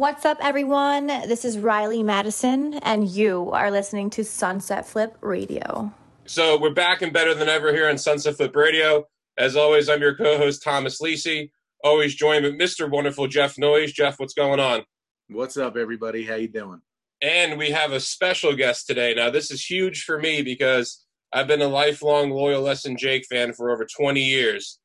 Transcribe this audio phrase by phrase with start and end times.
[0.00, 1.08] What's up, everyone?
[1.08, 5.92] This is Riley Madison, and you are listening to Sunset Flip Radio.
[6.24, 9.06] So we're back and better than ever here on Sunset Flip Radio.
[9.36, 11.50] As always, I'm your co-host Thomas Lisi.
[11.84, 12.90] Always joined with Mr.
[12.90, 13.92] Wonderful Jeff Noyes.
[13.92, 14.84] Jeff, what's going on?
[15.28, 16.24] What's up, everybody?
[16.24, 16.80] How you doing?
[17.20, 19.12] And we have a special guest today.
[19.12, 23.26] Now, this is huge for me because I've been a lifelong loyal Less Than Jake
[23.26, 24.78] fan for over 20 years.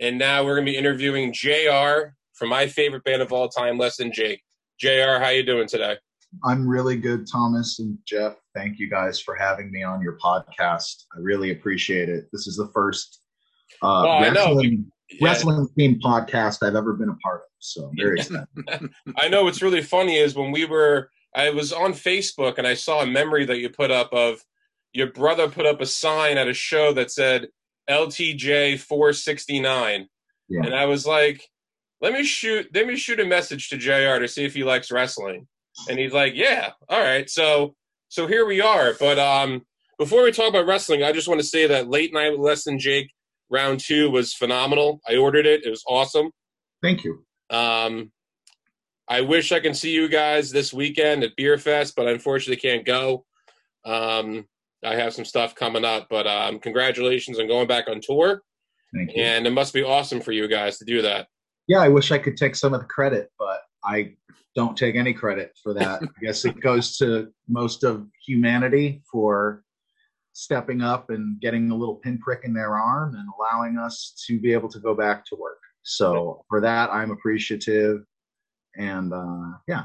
[0.00, 3.76] And now we're going to be interviewing JR from my favorite band of all time,
[3.76, 4.44] Less Than Jake.
[4.80, 5.96] JR, how you doing today?
[6.44, 8.36] I'm really good, Thomas and Jeff.
[8.54, 11.04] Thank you guys for having me on your podcast.
[11.14, 12.26] I really appreciate it.
[12.32, 13.20] This is the first
[13.82, 14.32] uh, Oh, know.
[14.54, 15.28] wrestling, Yeah.
[15.28, 17.46] wrestling themed podcast I've ever been a part of.
[17.58, 18.46] So I'm very excited.
[19.16, 22.74] I know what's really funny is when we were, I was on Facebook and I
[22.74, 24.40] saw a memory that you put up of
[24.92, 27.48] your brother put up a sign at a show that said
[27.88, 30.08] LTJ 469.
[30.48, 30.60] Yeah.
[30.64, 31.44] And I was like,
[32.00, 34.90] let me shoot, let me shoot a message to JR to see if he likes
[34.90, 35.46] wrestling.
[35.88, 37.28] And he's like, yeah, all right.
[37.28, 37.74] So,
[38.08, 38.94] so here we are.
[38.98, 39.62] But um,
[39.98, 42.64] before we talk about wrestling, I just want to say that late night with less
[42.64, 43.10] than Jake
[43.50, 45.00] round two was phenomenal.
[45.08, 45.64] I ordered it.
[45.64, 46.30] It was awesome.
[46.82, 47.24] Thank you.
[47.50, 48.10] Um,
[49.08, 52.60] I wish I can see you guys this weekend at Beer Fest, but I unfortunately
[52.60, 53.24] can't go.
[53.84, 54.46] Um,
[54.84, 58.42] I have some stuff coming up, but um, congratulations on going back on tour,
[58.94, 59.22] Thank you.
[59.22, 61.26] and it must be awesome for you guys to do that.
[61.70, 64.16] Yeah, I wish I could take some of the credit, but I
[64.56, 66.02] don't take any credit for that.
[66.02, 69.62] I guess it goes to most of humanity for
[70.32, 74.52] stepping up and getting a little pinprick in their arm and allowing us to be
[74.52, 75.60] able to go back to work.
[75.82, 78.00] So for that, I'm appreciative.
[78.76, 79.84] And uh, yeah,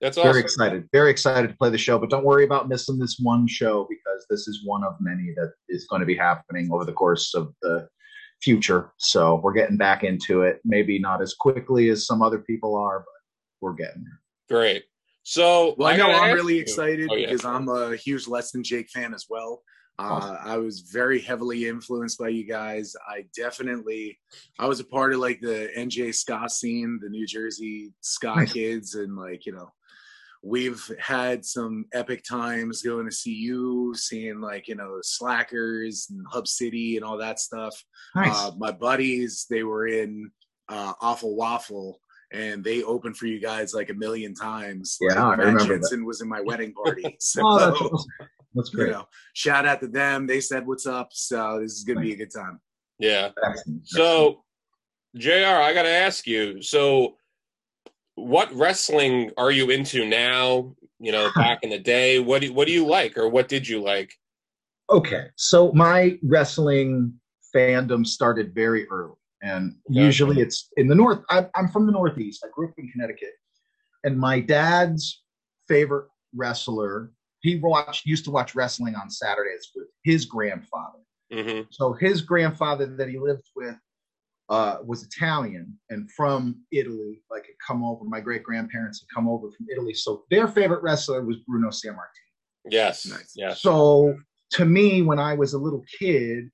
[0.00, 0.88] That's very excited.
[0.92, 1.98] Very excited to play the show.
[1.98, 5.52] But don't worry about missing this one show because this is one of many that
[5.68, 7.88] is going to be happening over the course of the
[8.42, 8.92] future.
[8.98, 10.60] So we're getting back into it.
[10.64, 13.06] Maybe not as quickly as some other people are, but
[13.60, 14.20] we're getting there.
[14.48, 14.84] Great.
[15.24, 17.26] So, Well, I know I'm really you- excited Oh, yeah.
[17.26, 19.62] because I'm a huge Less Than Jake fan as well.
[20.00, 22.94] Uh, I was very heavily influenced by you guys.
[23.08, 24.16] I definitely,
[24.58, 28.52] I was a part of like the NJ ska scene, the New Jersey ska Nice.
[28.52, 29.68] kids, and like you know,
[30.42, 36.24] we've had some epic times going to see you, seeing like you know Slackers and
[36.30, 37.74] Hub City and all that stuff.
[38.14, 38.36] Nice.
[38.36, 40.30] Uh, my buddies, they were in
[40.68, 42.00] uh, Awful Waffle,
[42.32, 44.96] and they opened for you guys like a million times.
[45.00, 45.68] Yeah, like, I Matt remember that.
[45.68, 47.16] Jensen was in my wedding party.
[47.20, 48.10] So, oh, that's, awesome.
[48.54, 50.26] that's you know, shout out to them.
[50.26, 52.60] They said, "What's up?" So this is gonna be a good time.
[52.98, 53.30] Yeah.
[53.44, 53.86] Excellent.
[53.86, 54.44] So,
[55.16, 56.60] JR, I got to ask you.
[56.62, 57.16] So,
[58.18, 60.74] what wrestling are you into now?
[60.98, 63.68] You know, back in the day, what do, what do you like, or what did
[63.68, 64.12] you like?
[64.90, 67.12] Okay, so my wrestling
[67.54, 70.00] fandom started very early, and Okay.
[70.00, 71.20] usually it's in the north.
[71.30, 72.44] I'm, I'm from the Northeast.
[72.44, 73.34] I grew up in Connecticut,
[74.04, 75.22] and my dad's
[75.68, 77.12] favorite wrestler.
[77.40, 80.98] He watched used to watch wrestling on Saturdays with his grandfather.
[81.32, 83.76] hmm So his grandfather that he lived with
[84.48, 87.22] uh, was Italian and from Italy.
[87.30, 88.04] Like had come over.
[88.04, 89.94] My great grandparents had come over from Italy.
[89.94, 92.28] So their favorite wrestler was Bruno Sammartino.
[92.70, 93.06] Yes.
[93.06, 93.32] Nice.
[93.36, 93.62] Yes.
[93.62, 94.16] So
[94.52, 96.50] to me, when I was a little kid,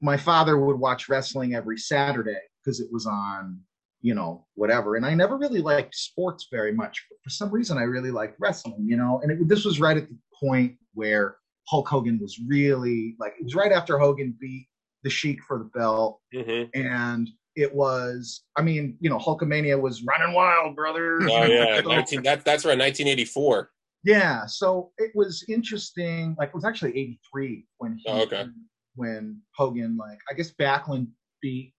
[0.00, 3.58] my father would watch wrestling every Saturday because it was on,
[4.00, 4.96] you know, whatever.
[4.96, 8.36] And I never really liked sports very much, but for some reason, I really liked
[8.38, 9.20] wrestling, you know.
[9.22, 11.36] And it, this was right at the point where
[11.68, 14.67] Hulk Hogan was really like, it was right after Hogan beat
[15.02, 20.04] the Sheik for the belt, hmm and it was, I mean, you know, Hulkamania was
[20.04, 21.18] running wild, brother.
[21.22, 23.70] Oh yeah, So- 19, that, that's around 1984.
[24.04, 26.36] yeah, so it was interesting.
[26.38, 28.46] Like it was actually '83 when he, Oh, okay.
[28.94, 31.08] when Hogan, like I guess Backlund
[31.42, 31.74] beat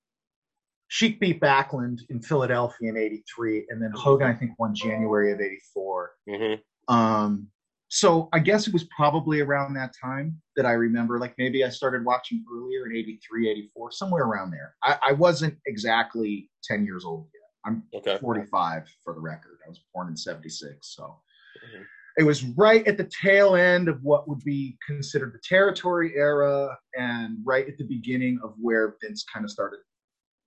[0.89, 5.39] Sheik beat Backlund in Philadelphia in '83, and then Hogan I think won January of
[5.39, 6.12] '84.
[6.27, 6.54] hmm
[6.94, 7.48] Um,
[7.89, 11.19] so I guess it was probably around that time that I remember.
[11.19, 14.75] Like maybe I started watching earlier in '83, '84, somewhere around there.
[14.83, 17.41] I, I wasn't exactly 10 years old yet.
[17.65, 18.18] I'm Okay.
[18.19, 19.57] 45 for the record.
[19.65, 20.95] I was born in 76.
[20.95, 21.19] So
[21.65, 21.83] Mhm.
[22.18, 26.77] it was right at the tail end of what would be considered the territory era
[26.95, 29.80] and right at the beginning of where Vince kind of started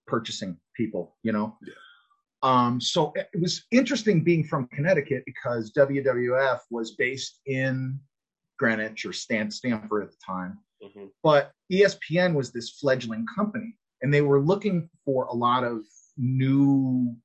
[0.06, 1.58] purchasing people, you know?
[1.62, 1.74] Yeah.
[2.42, 7.98] Um, so it was interesting being from Connecticut because WWF was based in
[8.58, 10.58] Greenwich or Stan- Stamford at the time.
[10.82, 15.84] Hmm but ESPN was this fledgling company and they were looking for a lot of
[16.18, 17.16] new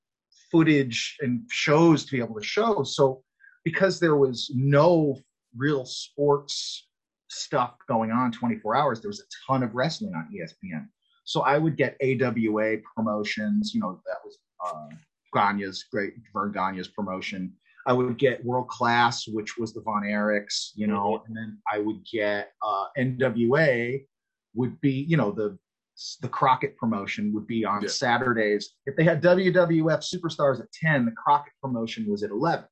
[0.51, 2.83] footage and shows to be able to show.
[2.83, 3.23] So
[3.63, 5.17] because there was no
[5.57, 6.87] real sports
[7.29, 10.87] stuff going on 24 hours there was a ton of wrestling on espn
[11.25, 14.95] so i would get awa promotions you know that was uh,
[15.35, 17.53] Gagne's great Verne Gagne's promotion.
[17.85, 21.79] I would get World Class, which was the Von Erichs, you know, and then I
[21.79, 24.03] would get uh, NWA
[24.55, 25.57] would be, you know, the
[26.21, 27.87] the Crockett promotion would be on Yeah.
[27.87, 28.75] Saturdays.
[28.85, 32.65] If they had WWF Superstars at 10, the Crockett promotion was at 11.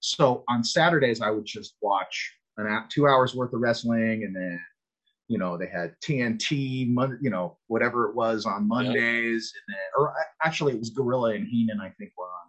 [0.00, 4.60] So on Saturdays, I would just watch an two hours worth of wrestling, and then
[5.28, 6.86] you know they had TNT,
[7.20, 11.46] you know whatever it was on Mondays, and then or actually it was Gorilla and
[11.46, 12.48] Heenan, I think were on.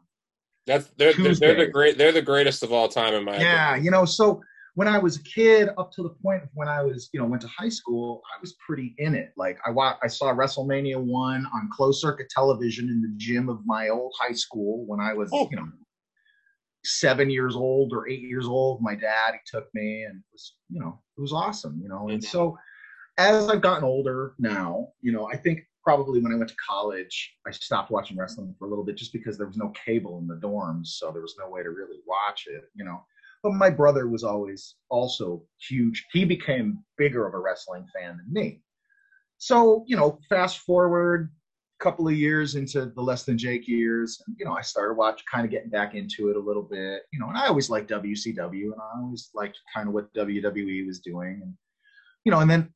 [0.66, 1.98] That's they're, they're, they're the great.
[1.98, 4.42] They're the greatest of all time in my Yeah, you know, so
[4.76, 7.26] when I was a kid, up to the point of when I was, you know,
[7.26, 9.34] went to high school, I was pretty in it.
[9.36, 13.60] Like I wa- I saw WrestleMania one on closed circuit television in the gym of
[13.66, 15.48] my old high school when I was, Oh.
[15.52, 15.68] you know,
[16.84, 18.82] seven years old or eight years old.
[18.82, 22.10] My dad he took me, and it was, you know, it was awesome, you know.
[22.10, 22.58] And so
[23.18, 27.36] as I've gotten older now, you know, I think probably when I went to college,
[27.48, 30.28] I stopped watching wrestling for a little bit just because there was no cable in
[30.28, 33.04] the dorms, so there was no way to really watch it, you know.
[33.44, 36.06] But my brother was always also huge.
[36.12, 38.62] He became bigger of a wrestling fan than me.
[39.38, 41.32] So, you know, fast forward
[41.80, 45.46] couple of years into the less than Jake years, you know, I started watch kind
[45.46, 48.64] of getting back into it a little bit, you know, and I always liked WCW
[48.64, 51.40] and I always liked kind of what WWE was doing.
[51.42, 51.54] And,
[52.26, 52.70] you know, and then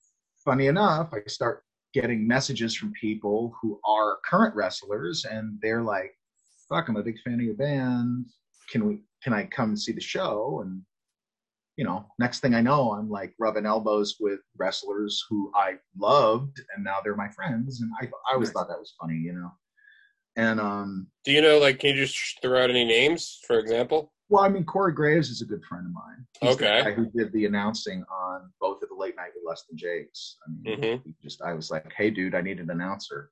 [0.43, 1.63] funny enough, I start
[1.93, 6.11] getting messages from people who are current wrestlers and they're like,
[6.69, 8.25] fuck, I'm a big fan of your band.
[8.71, 10.61] Can we can I come and see the show?
[10.65, 10.81] And
[11.75, 16.61] you know, next thing I know, I'm like rubbing elbows with wrestlers who I loved
[16.75, 17.81] and now they're my friends.
[17.81, 18.53] And I I always Nice.
[18.53, 19.51] thought that was funny, you know.
[20.35, 21.59] And um Do you know?
[21.59, 24.11] Like, can you just throw out any names, for example?
[24.29, 26.25] well, I mean, Corey Graves is a good friend of mine.
[26.41, 26.83] He's the Okay.
[26.83, 30.37] guy who did the announcing on both of the late night with Less Than Jakes.
[30.47, 31.15] I mean, Mhm.
[31.21, 33.29] just I was like, hey, dude, I need an announcer.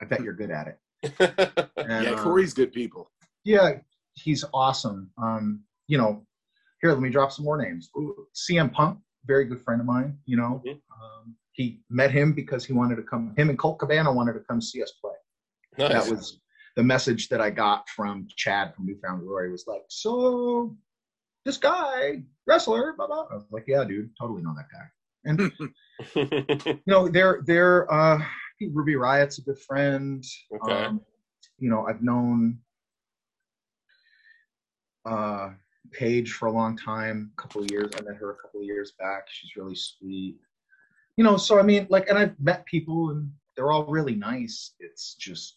[0.00, 0.78] I bet you're good at it.
[1.78, 3.10] And, yeah, um, Corey's good people.
[3.44, 3.78] yeah,
[4.14, 5.10] he's awesome.
[5.18, 6.26] Um, you know,
[6.86, 7.90] here, let me drop some more names.
[7.96, 10.16] Ooh, CM Punk, very good friend of mine.
[10.24, 10.80] You know, Mhm.
[11.00, 13.34] um, he met him because he wanted to come.
[13.36, 15.12] Him and Colt Cabana wanted to come see us play.
[15.78, 15.92] nice.
[15.92, 16.40] That was
[16.76, 19.50] the message that I got from Chad from New Found Glory.
[19.50, 20.76] Was like, so
[21.44, 23.26] this guy wrestler, blah blah.
[23.30, 24.86] I was like, yeah, dude, totally know that guy.
[25.24, 25.52] And
[26.76, 28.22] you know, they're they're uh,
[28.72, 30.24] Ruby Riott's a good friend.
[30.54, 30.84] okay.
[30.86, 31.00] Um,
[31.58, 32.58] you know, I've known
[35.04, 35.50] uh,
[35.92, 37.90] Paige for a long time, a couple of years.
[37.96, 39.24] I met her a couple of years back.
[39.28, 40.36] She's really sweet.
[41.16, 44.74] You know, so I mean, like, and I've met people and they're all really nice.
[44.80, 45.54] It's just,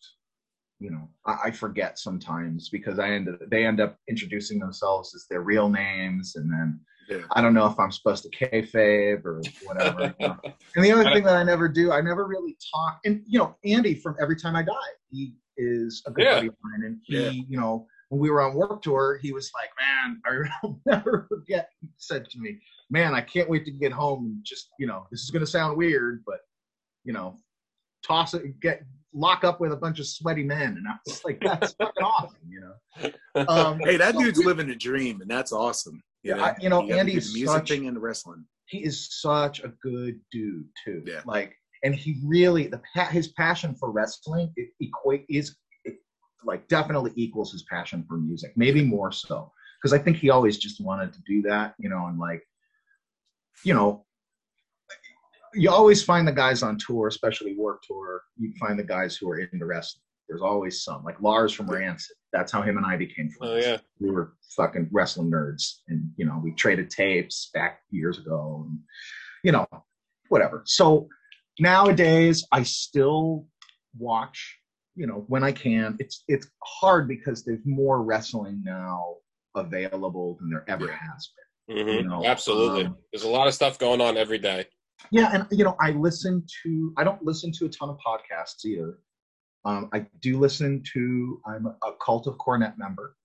[0.79, 5.13] you know, I, I forget sometimes because I end up, they end up introducing themselves
[5.13, 6.79] as their real names, and then
[7.09, 7.25] Yeah.
[7.31, 10.15] I don't know if I'm supposed to kayfabe or whatever.
[10.19, 10.37] you know.
[10.75, 12.99] And the other thing that I never do, I never really talk.
[13.03, 14.73] And you know, Andy from Every Time I Die,
[15.11, 16.35] he is a good Yeah.
[16.35, 17.29] buddy of mine, and he, Yeah.
[17.49, 21.69] you know, when we were on Warped Tour, he was like, "Man, I'll never forget."
[21.81, 25.05] He said to me, "Man, I can't wait to get home and just, you know,
[25.11, 26.39] this is going to sound weird, but
[27.05, 27.37] you know,
[28.05, 31.39] toss it, get lock up with a bunch of sweaty men." And I was like,
[31.41, 33.11] "That's fucking awesome," you know.
[33.47, 36.01] Um, Hey, that so dude's living a dream, and that's awesome.
[36.23, 38.45] Yeah, I- you know, got to do Andy's music such- thing and wrestling.
[38.65, 41.03] he is such a good dude too.
[41.05, 41.21] Yeah.
[41.25, 45.55] Like, and he really the his passion for wrestling it equate is
[46.43, 50.57] like definitely equals his passion for music, maybe more so because I think he always
[50.57, 52.43] just wanted to do that, you know, and like,
[53.63, 54.05] you know.
[55.55, 58.21] You always find the guys on tour, especially Warped Tour.
[58.37, 60.03] You find the guys who are into wrestling.
[60.27, 62.15] There's always some, like Lars from Rancid.
[62.31, 63.77] That's how him and I became oh, friends oh yeah.
[63.99, 68.79] we were fucking wrestling nerds and you know we traded tapes back years ago and
[69.43, 69.67] you know
[70.29, 71.07] whatever so
[71.59, 73.45] nowadays i still
[73.97, 74.59] watch
[74.95, 79.15] you know when i can it's it's hard because there's more wrestling now
[79.55, 81.29] available than there ever has
[81.69, 82.85] hmm You know, Absolutely.
[82.85, 84.65] um, There's a lot of stuff going on every day.
[85.11, 88.65] yeah and you know i listen to i don't listen to a ton of podcasts
[88.65, 88.97] either
[89.65, 93.15] um, i do listen to i'm a cult of Cornette member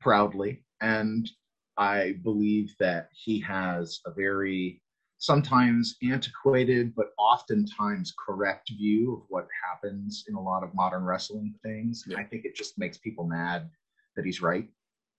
[0.00, 1.28] proudly and
[1.76, 4.80] i believe that he has a very
[5.20, 11.54] sometimes antiquated but oftentimes correct view of what happens in a lot of modern wrestling
[11.62, 12.18] things Yeah.
[12.18, 13.70] i think it just makes people mad
[14.16, 14.66] that he's right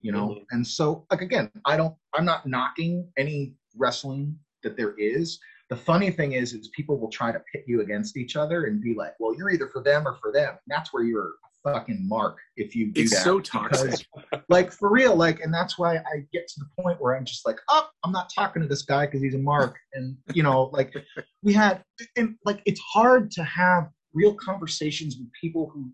[0.01, 0.45] you know Mhm.
[0.51, 5.39] and so like again i don't i'm not knocking any wrestling that there is
[5.69, 8.81] the funny thing is is people will try to pit you against each other and
[8.81, 11.49] be like well you're either for them or for them and that's where you're a
[11.63, 14.05] fucking mark if you do It's that so toxic.
[14.15, 17.25] because, like for real like and that's why i get to the point where i'm
[17.25, 20.43] just like oh i'm not talking to this guy because he's a mark and you
[20.43, 20.93] know like
[21.43, 21.83] we had
[22.15, 25.89] and like it's hard to have real conversations with people who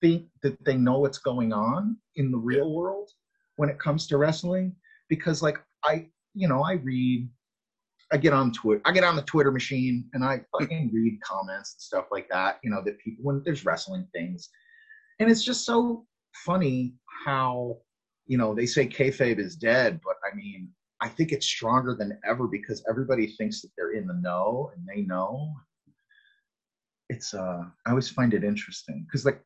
[0.00, 3.10] think that they know what's going on in the real world
[3.56, 4.74] when it comes to wrestling
[5.08, 7.28] because like I you know I read
[8.12, 11.74] I get on Twitter I get on the Twitter machine and I fucking read comments
[11.74, 14.50] and stuff like that you know that people when there's wrestling things
[15.18, 16.94] and it's just so funny
[17.24, 17.78] how
[18.26, 20.68] you know they say kayfabe is dead but I mean
[21.00, 24.86] I think it's stronger than ever because everybody thinks that they're in the know and
[24.86, 25.52] they know.
[27.08, 29.40] It's uh i always find it interesting because like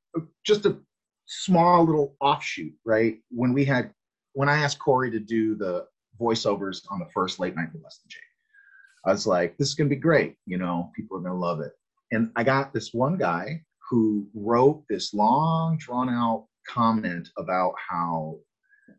[0.47, 0.79] just a
[1.27, 3.19] small little offshoot right?
[3.31, 3.93] When we had
[4.33, 5.87] when i asked corey to do the
[6.19, 8.23] voiceovers on the first late night with less than jake
[9.07, 10.91] i was like this is to be great you know?
[10.97, 11.73] People are to love it.
[12.13, 18.39] And i got this one guy who wrote this long drawn out comment about how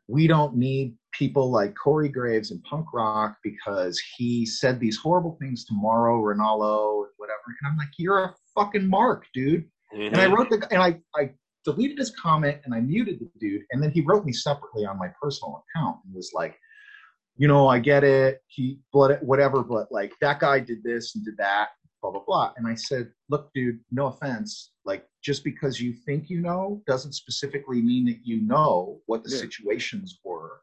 [0.08, 5.38] we don't need people like Corey Graves and punk rock because he said these horrible
[5.42, 7.40] things to Mauro Ranallo and whatever.
[7.48, 9.70] And I'm like, you're a fucking mark, dude.
[9.94, 10.08] Mhm.
[10.08, 11.34] And I wrote the and I I
[11.64, 13.64] deleted his comment and I muted the dude.
[13.72, 16.58] And then he wrote me separately on my personal account and was like,
[17.38, 18.42] you know, I get it.
[18.48, 21.70] He blood whatever, but like that guy did this and did that,
[22.02, 22.54] blah blah blah.
[22.58, 24.72] And I said, look, dude, no offense.
[24.86, 29.30] Like just because you think you know doesn't specifically mean that you know what the
[29.32, 29.38] Yeah.
[29.38, 30.62] situations were.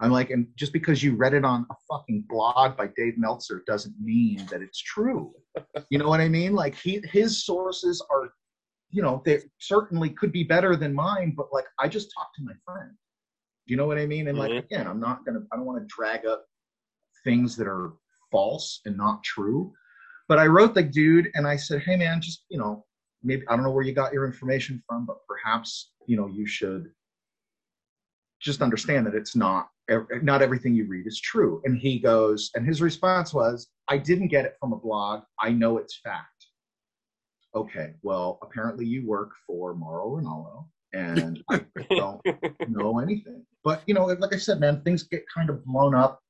[0.00, 3.62] I'm like, and just because you read it on a fucking blog by Dave Meltzer
[3.66, 5.32] doesn't mean that it's true.
[5.90, 6.54] You know what I mean?
[6.54, 8.32] Like he his sources are,
[8.90, 12.42] you know, they certainly could be better than mine, but like I just talked to
[12.42, 12.92] my friend.
[13.66, 14.28] You know what I mean?
[14.28, 14.64] And like Mhm.
[14.64, 16.46] again, I'm not gonna I don't want to drag up
[17.22, 17.92] things that are
[18.30, 19.72] false and not true.
[20.32, 22.86] But I wrote the dude and I said, Hey man, just you know,
[23.22, 26.46] maybe I don't know where you got your information from, but perhaps, you know, you
[26.46, 26.90] should
[28.40, 29.68] just understand that it's not
[30.22, 31.60] not everything you read is true.
[31.66, 35.20] And he goes, and his response was, I didn't get it from a blog.
[35.38, 36.46] I know it's fact.
[37.54, 41.60] Okay, well, apparently you work for Mauro Ranallo, and I
[41.90, 42.22] don't
[42.70, 43.44] know anything.
[43.64, 46.21] But you know, like I said, man, things get kind of blown up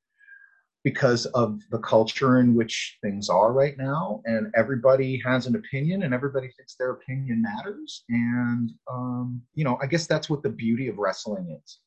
[0.84, 6.02] because of the culture in which things are right now, and everybody has an opinion,
[6.02, 8.04] and everybody thinks their opinion matters.
[8.08, 11.78] And um, you know, I guess that's what the beauty of wrestling is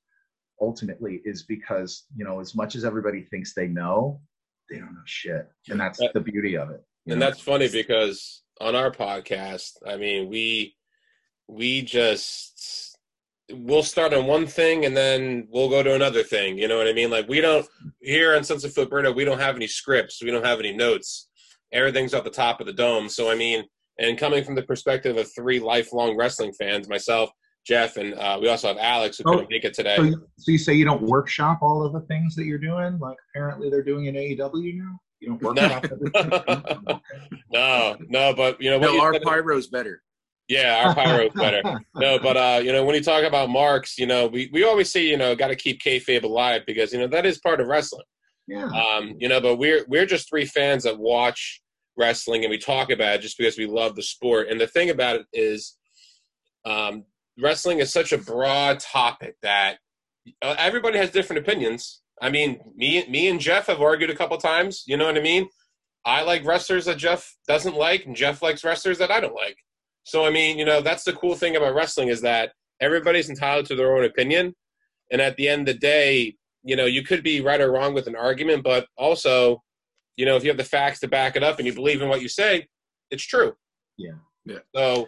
[0.62, 4.22] ultimately is because you know as much as everybody thinks they know
[4.70, 7.26] they don't know shit and that's That- the beauty of it and know?
[7.26, 10.74] that's funny because on our podcast i mean we
[11.50, 12.85] we just
[13.52, 16.58] we'll start on one thing and then we'll go to another thing.
[16.58, 17.10] You know what i mean?
[17.10, 17.66] Like we don't
[18.02, 20.22] here on Sunset Flip we don't have any scripts.
[20.24, 21.30] We don't have any notes.
[21.72, 23.10] Everything's off the top of the dome.
[23.10, 23.64] So i mean
[24.00, 27.30] and coming from the perspective of three lifelong wrestling fans myself
[27.66, 29.96] jeff and uh, we also have alex who Oh, couldn't make it today.
[29.96, 33.00] so, you, so you say you don't workshop all of the things that you're doing?
[33.00, 35.00] Like apparently they're doing in aew now?
[35.22, 37.00] You don't workshop everything?
[37.52, 40.02] No no but you know No, you our said- pyro's better.
[40.48, 41.62] Yeah our pyro's better
[41.96, 44.92] no, but uh, you know, when you talk about marks, you know, we, we always
[44.92, 47.68] say, you know, got to keep kayfabe alive because you know that is part of
[47.68, 48.04] wrestling.
[48.48, 51.62] yeah Um, you know, but we're we're just three fans that watch
[51.98, 54.50] wrestling and we talk about it just because we love the sport.
[54.50, 55.78] And the thing about it is,
[56.66, 57.06] um,
[57.42, 59.78] wrestling is such a broad topic that
[60.42, 62.02] uh, everybody has different opinions.
[62.22, 64.84] I mean, me me and Jeff have argued a couple times.
[64.88, 65.48] You know what I mean?
[66.06, 69.58] I like wrestlers that Jeff doesn't like, and Jeff likes wrestlers that I don't like.
[70.06, 73.66] So I mean, you know, that's the cool thing about wrestling is that everybody's entitled
[73.68, 74.56] to their own opinion,
[75.12, 77.94] and at the end of the day, you know, you could be right or wrong
[77.94, 79.62] with an argument, but also,
[80.18, 82.10] you know, if you have the facts to back it up and you believe in
[82.10, 82.68] what you say,
[83.12, 83.54] it's true.
[83.98, 84.16] Yeah.
[84.46, 84.60] Yeah.
[84.76, 85.08] So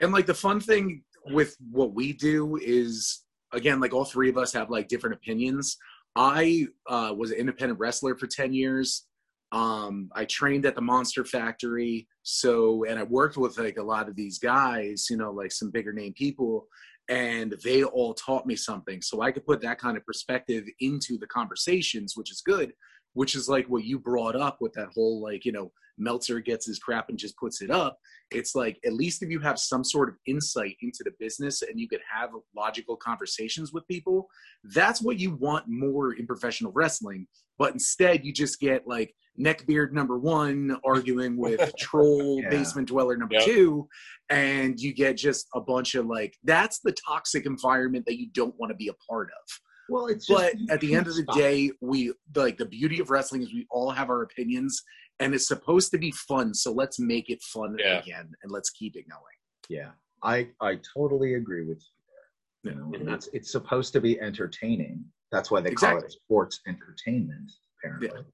[0.00, 4.38] And like the fun thing with what we do is again, like all three of
[4.38, 5.76] us have like different opinions.
[6.14, 9.06] I uh, was an independent wrestler for 10 years.
[9.52, 12.06] Um, I trained at the Monster Factory.
[12.22, 15.70] So, and I worked with like a lot of these guys, you know, like some
[15.70, 16.66] bigger name people,
[17.08, 19.00] and they all taught me something.
[19.00, 22.72] So I could put that kind of perspective into the conversations, which is good,
[23.14, 26.66] which is like what you brought up with that whole like, you know, Meltzer gets
[26.66, 27.98] his crap and just puts it up
[28.30, 31.80] it's like at least if you have some sort of insight into the business and
[31.80, 34.26] you could have logical conversations with people
[34.74, 37.26] that's what you want more in professional wrestling
[37.58, 42.50] but instead you just get like neckbeard number one arguing with troll Yeah.
[42.50, 43.44] basement dweller number Yep.
[43.44, 43.88] two
[44.30, 48.54] and you get just a bunch of like that's the toxic environment that you don't
[48.58, 51.14] want to be a part of well it's just, but you at the end of
[51.16, 51.36] the stop.
[51.36, 54.82] day we like the beauty of wrestling is we all have our opinions
[55.20, 58.00] and it's supposed to be fun so let's make it fun Yeah.
[58.00, 59.90] again and let's keep it going yeah
[60.22, 63.00] i i totally agree with you there you know Mhm.
[63.00, 67.50] and that's it's supposed to be entertaining that's why they call it sports entertainment
[67.84, 68.24] apparently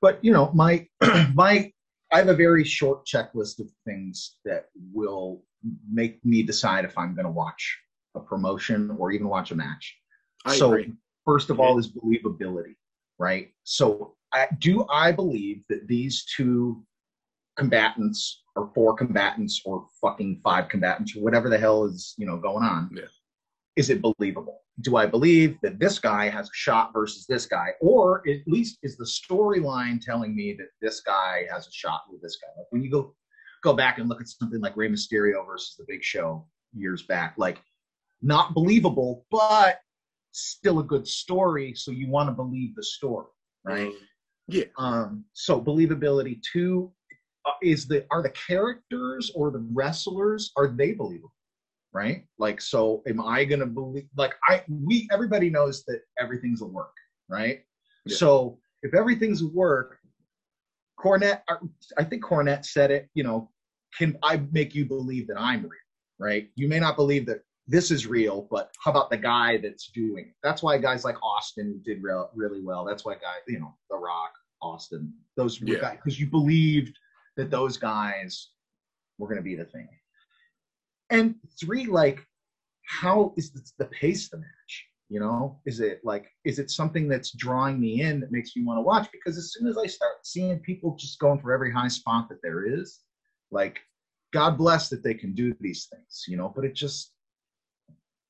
[0.00, 0.86] but you know my
[1.34, 1.70] my
[2.12, 5.42] I have a very short checklist of things that will
[5.90, 7.76] make me decide if I'm going to watch
[8.14, 9.96] a promotion or even watch a match.
[10.44, 10.92] I so, agree.
[11.24, 12.76] first of all, is believability,
[13.18, 13.50] right?
[13.64, 16.84] So, I, do I believe that these two
[17.56, 22.36] combatants, or four combatants, or fucking five combatants, or whatever the hell is you know
[22.36, 23.04] going on, Yeah.
[23.76, 24.60] is it believable?
[24.80, 28.78] Do I believe that this guy has a shot versus this guy, or at least
[28.82, 32.48] is the storyline telling me that this guy has a shot with this guy?
[32.58, 33.14] Like when you go
[33.62, 37.34] go back and look at something like Rey Mysterio versus The Big Show years back,
[37.38, 37.58] like
[38.20, 39.78] not believable, but
[40.32, 41.72] still a good story.
[41.74, 43.26] So you want to believe the story,
[43.64, 43.88] right?
[43.92, 44.04] Mm-hmm.
[44.48, 44.64] Yeah.
[44.78, 46.92] Um, so believability two
[47.46, 51.34] uh, is the are the characters or the wrestlers are they believable,
[51.92, 52.24] right?
[52.38, 54.06] Like, so am I gonna believe?
[54.16, 56.92] Like, I we everybody knows that everything's a work,
[57.28, 57.60] right?
[58.06, 58.16] Yeah.
[58.16, 59.98] So if everything's a work,
[60.98, 61.56] Cornette, uh,
[61.98, 63.08] I think Cornette said it.
[63.14, 63.50] You know,
[63.98, 65.70] can I make you believe that I'm real,
[66.18, 66.50] right?
[66.54, 70.26] You may not believe that this is real, but how about the guy that's doing
[70.26, 70.34] it?
[70.42, 72.84] That's why guys like Austin did real, really well.
[72.84, 75.80] That's why guys, you know, The Rock, Austin, those Yeah.
[75.80, 76.98] guys because you believed
[77.36, 78.50] that those guys
[79.18, 79.88] were going to be the thing.
[81.10, 82.26] And three, like,
[82.86, 84.86] how is the, the pace of the match?
[85.08, 88.64] You know, is it like, is it something that's drawing me in that makes me
[88.64, 89.08] want to watch?
[89.12, 92.42] Because as soon as I start seeing people just going for every high spot that
[92.42, 93.00] there is,
[93.50, 93.80] like,
[94.32, 97.12] God bless that they can do these things, you know, but it just,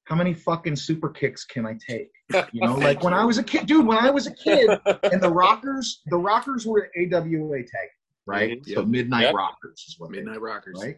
[0.04, 2.11] how many fucking super kicks can I take?
[2.52, 4.68] You know, like when I was a kid, dude, when I was a kid
[5.04, 7.88] and the Rockers, the Rockers were AWA tag,
[8.26, 8.60] right?
[8.62, 8.67] Mhm.
[8.67, 8.88] So Yep.
[8.88, 9.34] Midnight Yep.
[9.34, 10.78] Rockers is what Midnight were, Rockers.
[10.82, 10.97] right?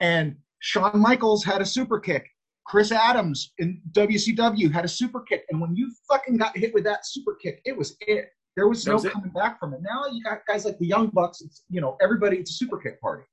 [0.00, 2.28] And Shawn Michaels had a super kick.
[2.64, 5.44] Chris Adams in WCW had a super kick.
[5.50, 8.28] And when you fucking got hit with that super kick, it was it.
[8.56, 9.12] There was That no was it.
[9.12, 9.80] coming back from it.
[9.82, 11.40] Now you got guys like the Young Bucks.
[11.40, 12.36] It's you know everybody.
[12.38, 13.24] It's a super kick party.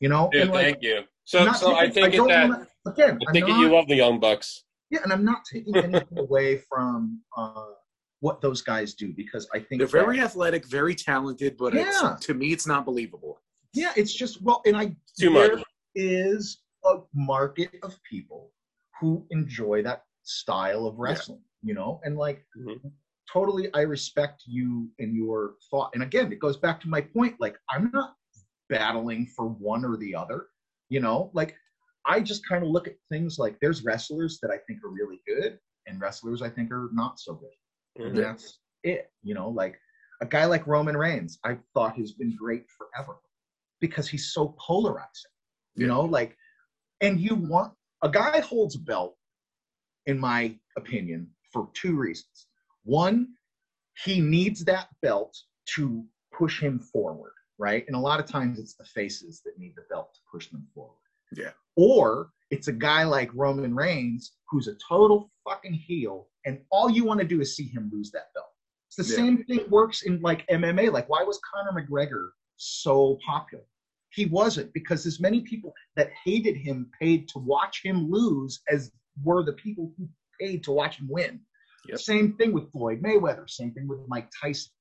[0.00, 1.00] You know, Dude, like thank you.
[1.24, 3.18] So, so I think don't that wanna- again.
[3.26, 4.64] I I'm think not- you love the Young Bucks.
[4.90, 7.66] yeah, and I'm not taking anything away from uh,
[8.20, 12.14] what those guys do because I think They're that- very athletic, very talented, but Yeah.
[12.14, 13.40] it's, to me, it's not believable.
[13.74, 15.64] yeah, it's just well, and I Too there much.
[15.94, 18.52] is a market of people
[19.00, 22.90] who enjoy that style of wrestling, you know, and like Mhm.
[23.32, 25.90] totally, I respect you and your thought.
[25.94, 27.36] And again, it goes back to my point.
[27.40, 28.16] Like, I'm not
[28.68, 30.48] battling for one or the other,
[30.88, 31.54] you know, like
[32.08, 35.20] I just kind of look at things like there's wrestlers that I think are really
[35.26, 37.52] good and wrestlers I think are not so good.
[37.96, 38.22] And Mhm.
[38.22, 39.12] that's it.
[39.22, 39.78] You know, like
[40.20, 43.20] a guy like Roman Reigns, I thought has been great forever
[43.80, 45.30] because he's so polarizing.
[45.74, 46.36] You know, like,
[47.00, 49.16] and you want a guy holds a belt,
[50.06, 52.48] in my opinion, for two reasons.
[52.84, 53.36] One,
[54.04, 55.36] he needs that belt
[55.76, 57.86] to push him forward, right?
[57.86, 60.66] And a lot of times it's the faces that need the belt to push them
[60.74, 60.96] forward.
[61.34, 61.50] Yeah.
[61.76, 67.04] Or it's a guy like Roman Reigns who's a total fucking heel, and all you
[67.04, 68.46] want to do is see him lose that belt.
[68.88, 69.16] It's the Yeah.
[69.16, 70.90] same thing works in like MMA.
[70.90, 73.64] Like, why was Conor McGregor so popular?
[74.10, 78.90] He wasn't because as many people that hated him paid to watch him lose as
[79.22, 80.08] were the people who
[80.40, 81.40] paid to watch him win.
[81.86, 81.98] Yep.
[81.98, 83.48] Same thing with Floyd Mayweather.
[83.48, 84.72] Same thing with Mike Tyson.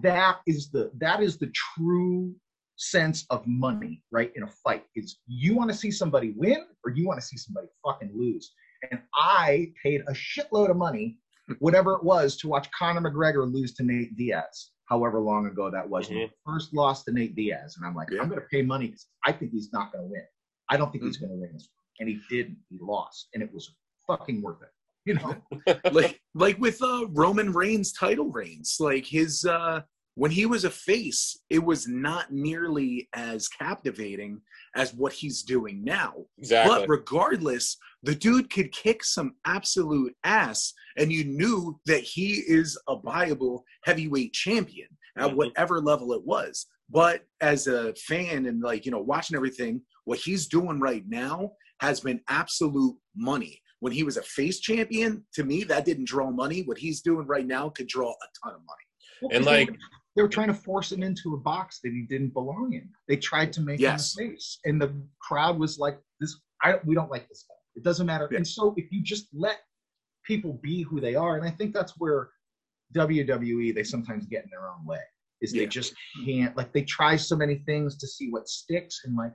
[0.00, 2.34] That is the that is the true
[2.76, 4.32] sense of money, right?
[4.36, 7.36] In a fight, is you want to see somebody win or you want to see
[7.36, 8.52] somebody fucking lose.
[8.90, 11.18] And I paid a shitload of money,
[11.58, 14.70] whatever it was, to watch Conor McGregor lose to Nate Diaz.
[14.86, 18.10] However long ago that was, when he first lost to Nate Diaz, and I'm like,
[18.10, 18.20] Yeah.
[18.20, 20.22] I'm going to pay money because I think he's not going to win.
[20.68, 21.68] I don't think he's going to win this,
[22.00, 22.58] and he didn't.
[22.68, 23.74] He lost, and it was
[24.06, 24.68] fucking worth it.
[25.06, 25.36] You know,
[25.92, 29.82] like like with uh Roman Reigns title reigns like his uh
[30.16, 34.40] when he was a face it was not nearly as captivating
[34.76, 36.12] as what he's doing now.
[36.38, 36.74] Exactly.
[36.80, 42.78] but regardless the dude could kick some absolute ass and you knew that he is
[42.88, 45.36] a viable heavyweight champion at Mhm.
[45.36, 46.66] whatever level it was.
[46.90, 51.52] But as a fan and like you know watching everything what he's doing right now
[51.80, 53.60] has been absolute money.
[53.80, 56.62] When he was a face champion to me that didn't draw money.
[56.62, 58.86] What he's doing right now could draw a ton of money.
[59.22, 59.76] Well, And, 'cause they like- were-
[60.16, 62.88] they were trying to force him into a box that he didn't belong in.
[63.08, 64.16] They tried to make Yes.
[64.16, 67.54] him a face, and the crowd was like, "This, I, we don't like this guy.
[67.76, 68.38] It doesn't matter." Yeah.
[68.38, 69.58] And so, if you just let
[70.24, 72.30] people be who they are, and I think that's where
[72.94, 75.00] WWE they sometimes get in their own way,
[75.40, 79.16] is they just can't like they try so many things to see what sticks, and
[79.16, 79.32] like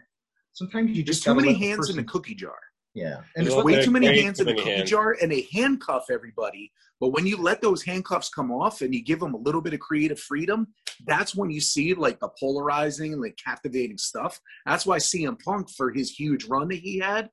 [0.53, 2.57] sometimes you there's just too many hands in the person- cookie jar
[2.99, 4.89] Yeah, and there's Well, way too many hands in the cookie hands.
[4.89, 9.01] jar and they handcuff everybody but when you let those handcuffs come off and you
[9.01, 10.67] give them a little bit of creative freedom
[11.05, 14.39] that's when you see like the polarizing and like captivating stuff.
[14.65, 17.29] That's why CM Punk for his huge run that he had,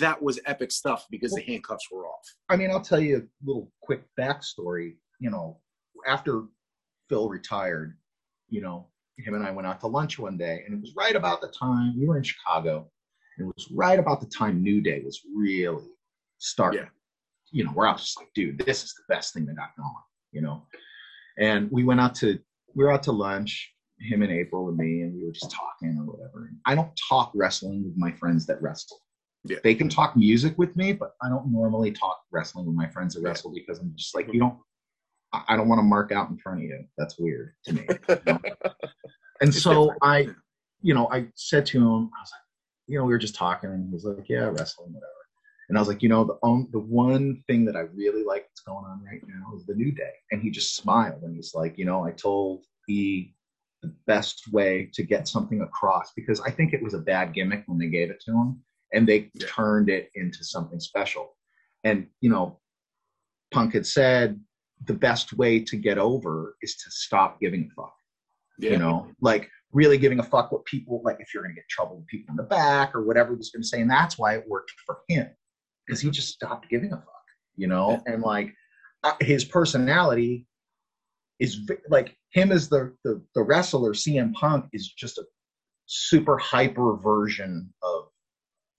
[0.00, 2.24] that was epic stuff because the handcuffs were off.
[2.48, 4.96] I mean, I'll tell you a little quick backstory.
[5.18, 5.58] You know,
[6.06, 6.44] after
[7.08, 7.96] Phil retired,
[8.48, 11.14] you know, him and I went out to lunch one day, and it was right
[11.14, 12.90] about the time we were in Chicago.
[13.36, 15.88] And it was right about the time New Day was really
[16.38, 16.80] starting.
[16.80, 16.88] Yeah.
[17.52, 19.76] You know, where I was just like, dude, this is the best thing that got
[19.76, 19.90] going.
[20.32, 20.66] You know,
[21.38, 22.38] and we went out to
[22.74, 25.96] we were out to lunch, him and April and me, and we were just talking
[25.98, 26.46] or whatever.
[26.46, 28.98] And I don't talk wrestling with my friends that wrestle.
[29.44, 29.58] Yeah.
[29.64, 33.14] They can talk music with me, but I don't normally talk wrestling with my friends
[33.14, 34.58] that wrestle because I'm just like, you don't.
[35.32, 36.84] I don't want to mark out in front of you.
[36.98, 37.86] That's weird to me.
[38.08, 38.40] you know?
[39.40, 39.94] and so.
[40.02, 40.28] I,
[40.82, 42.40] you know, I said to him, I was like,
[42.90, 45.12] you know, we were just talking, and he was like, yeah, wrestling, whatever.
[45.68, 48.48] And I was like, you know, the um, the one thing that I really like
[48.48, 50.10] that's going on right now is the New Day.
[50.32, 53.28] And he just smiled and he's like, you know, I told E
[53.80, 57.62] the best way to get something across because I think it was a bad gimmick
[57.66, 58.60] when they gave it to him,
[58.92, 59.46] and they Yeah.
[59.46, 61.36] turned it into something special.
[61.84, 62.58] And you know,
[63.52, 64.40] Punk had said
[64.86, 67.94] the best way to get over is to stop giving a fuck
[68.60, 68.70] Yeah.
[68.72, 71.68] you know like really giving a fuck what people like if you're going to get
[71.68, 74.34] trouble with people in the back or whatever was going to say and that's why
[74.36, 75.28] it worked for him
[75.86, 77.24] because he just stopped giving a fuck
[77.56, 78.52] you know and like
[79.04, 80.46] uh, his personality
[81.38, 85.24] is like him as the, the the wrestler cm punk is just a
[85.86, 88.04] super hyper version of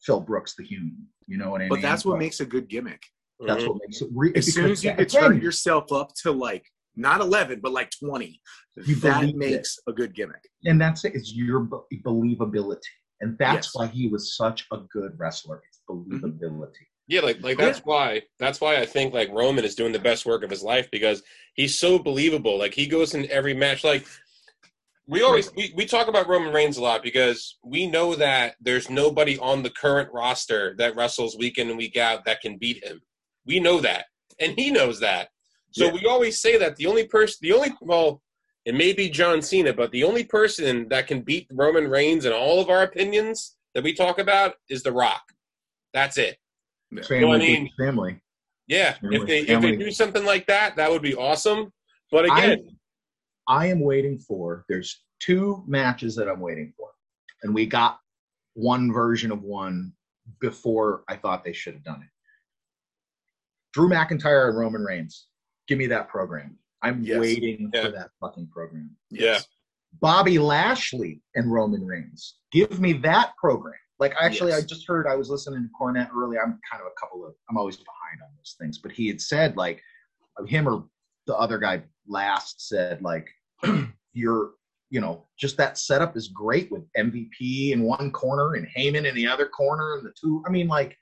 [0.06, 0.96] phil brooks the human
[1.28, 3.02] you know what i mean But that's what makes a good gimmick.
[3.46, 6.32] that's what makes it re- As soon because as you could turn yourself up to
[6.32, 8.42] like not 11, but like 20,
[8.86, 10.44] You that believe makes a good gimmick.
[10.66, 11.16] and that's it.
[11.16, 12.80] It's your be- believability,
[13.22, 13.76] and that's Yes.
[13.76, 15.62] why he was such a good wrestler.
[15.68, 16.18] It's Mm-hmm.
[16.26, 16.86] believability.
[17.08, 20.26] Yeah, like like that's why that's why I think like Roman is doing the best
[20.26, 21.22] work of his life because
[21.56, 22.58] he's so believable.
[22.58, 23.84] Like he goes in every match.
[23.84, 24.06] Like
[25.08, 28.90] we always we, we talk about Roman Reigns a lot because we know that there's
[28.90, 32.82] nobody on the current roster that wrestles week in and week out that can beat
[32.86, 33.02] him.
[33.46, 34.06] We know that.
[34.40, 35.30] And he knows that.
[35.72, 35.94] So Yeah.
[35.94, 38.22] we always say that the only person the only well,
[38.66, 42.34] it may be John Cena, but the only person that can beat Roman Reigns in
[42.34, 45.24] all of our opinions that we talk about is The Rock.
[45.94, 46.38] That's it.
[47.08, 48.22] Family, I mean- family.
[48.68, 51.74] Yeah, Family- if they if they do something like that, that would be awesome.
[52.12, 52.78] But I, again,
[53.48, 54.66] I am waiting for.
[54.70, 56.90] There's two matches that I'm waiting for,
[57.44, 58.00] and we got
[58.54, 59.94] one version of one
[60.40, 62.10] before I thought they should have done it.
[63.74, 65.28] Drew McIntyre and Roman Reigns.
[65.72, 66.58] Give me that program.
[66.82, 67.18] I'm Yes.
[67.18, 67.84] waiting Yeah.
[67.86, 68.98] for that fucking program.
[69.10, 69.40] yeah,
[70.02, 72.40] Bobby Lashley and Roman Reigns.
[72.52, 73.80] Give me that program.
[73.98, 74.64] Like actually, Yes.
[74.64, 76.42] I just heard I was listening to Cornette earlier.
[76.44, 79.22] I'm kind of a couple of I'm always behind on those things, but he had
[79.22, 79.82] said like
[80.46, 80.90] him or
[81.26, 83.30] the other guy last said like
[84.12, 84.56] you're
[84.90, 89.16] you know just that setup is great with MVP in one corner and Heyman in
[89.16, 90.44] the other corner and the two.
[90.46, 90.98] I mean like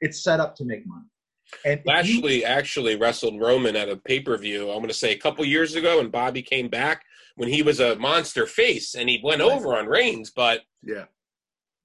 [0.00, 1.06] it's set up to make money.
[1.64, 4.70] And if you- Lashley actually wrestled Roman at a pay per view.
[4.70, 7.04] I'm going to say a couple years ago, and Bobby came back
[7.36, 9.50] when he was a monster face, and he went Right.
[9.50, 10.30] over on Reigns.
[10.30, 11.04] But Yeah.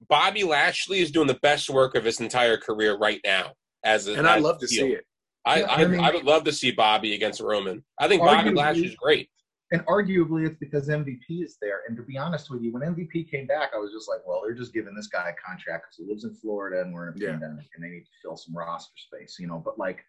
[0.09, 3.53] Bobby Lashley is doing the best work of his entire career right now.
[3.83, 5.05] As a, And I as love a to see it.
[5.45, 7.83] I, Yeah, I, I mean- I would love to see Bobby against Roman.
[7.97, 9.29] I think Bobby Arguably- is great.
[9.71, 11.81] And arguably it's because MVP is there.
[11.87, 14.41] And to be honest with you, when MVP came back, I was just like, well,
[14.41, 17.15] they're just giving this guy a contract because he lives in Florida and we're in
[17.15, 17.31] a Yeah.
[17.31, 19.61] pandemic and they need to fill some roster space, you know.
[19.63, 20.03] But like,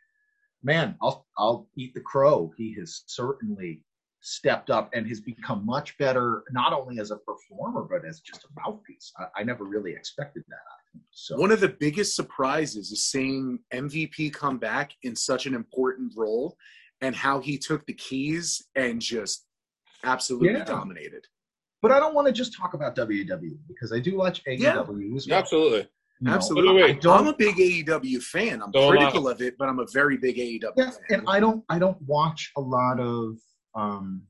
[0.62, 2.52] man, I'll I'll eat the crow.
[2.56, 3.82] He has certainly
[4.20, 8.44] stepped up and has become much better, not only as a performer but as just
[8.44, 9.12] a mouthpiece.
[9.18, 11.06] I, I never really expected that out of him.
[11.10, 16.12] So One of the biggest surprises is seeing MVP come back in such an important
[16.16, 16.56] role
[17.00, 19.46] and how he took the keys and just
[20.04, 20.64] absolutely Yeah.
[20.64, 21.24] dominated.
[21.80, 25.28] but I don't want to just talk about WWE because I do watch AEW as
[25.28, 25.38] well.
[25.38, 25.78] Absolutely.
[25.78, 25.86] you
[26.22, 26.32] know.
[26.34, 26.74] Absolutely.
[26.82, 28.60] wait, I I'm a big AEW fan.
[28.62, 28.96] I'm So am I.
[28.96, 31.00] critical of it, but I'm a very big AEW Yeah, fan.
[31.10, 33.36] and I don't I don't watch a lot of
[33.76, 34.22] um,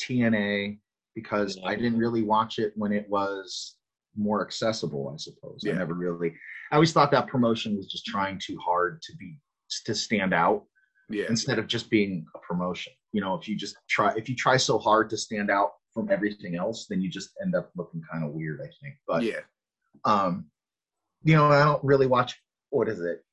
[0.00, 0.78] TNA
[1.14, 3.76] because I didn't really watch it when it was
[4.16, 5.10] more accessible.
[5.12, 6.34] I suppose I never really.
[6.72, 9.38] I always thought that promotion was just trying too hard to be
[9.86, 10.64] to stand out
[11.08, 11.26] yeah.
[11.28, 12.92] instead of just being a promotion.
[13.12, 16.10] You know, if you just try if you try so hard to stand out from
[16.10, 18.60] everything else, then you just end up looking kind of weird.
[18.60, 19.40] I think, but yeah.
[20.04, 20.46] um,
[21.24, 22.34] you know, I don't really watch
[22.70, 23.24] what is it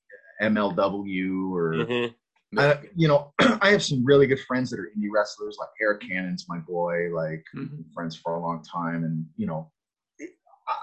[0.41, 1.73] MLW or.
[1.73, 2.13] Mhm.
[2.57, 6.01] I, you know, I have some really good friends that are indie wrestlers, like Eric
[6.07, 7.83] Cannon's my boy, like Mhm.
[7.93, 9.69] friends for a long time, and you know,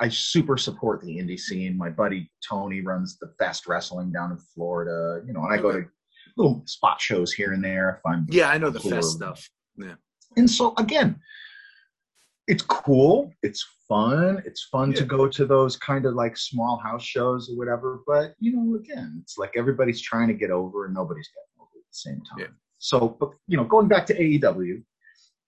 [0.01, 1.77] I super support the indie scene.
[1.77, 5.73] My buddy Tony runs the Fast Wrestling down in Florida, you know, and I go
[5.73, 5.87] to
[6.37, 8.27] little spot shows here and there if I'm.
[8.31, 8.91] Yeah, I know the Cool.
[8.93, 9.49] fest stuff.
[9.77, 9.95] Yeah,
[10.37, 11.21] and so again,
[12.47, 13.33] it's cool.
[13.43, 14.43] It's fun.
[14.45, 18.01] It's fun to go to those kind of like small house shows or whatever.
[18.07, 21.71] But you know, again, it's like everybody's trying to get over and nobody's getting over
[21.77, 22.39] at the same time.
[22.41, 22.55] Yeah.
[22.79, 24.83] So, but you know, going back to AEW,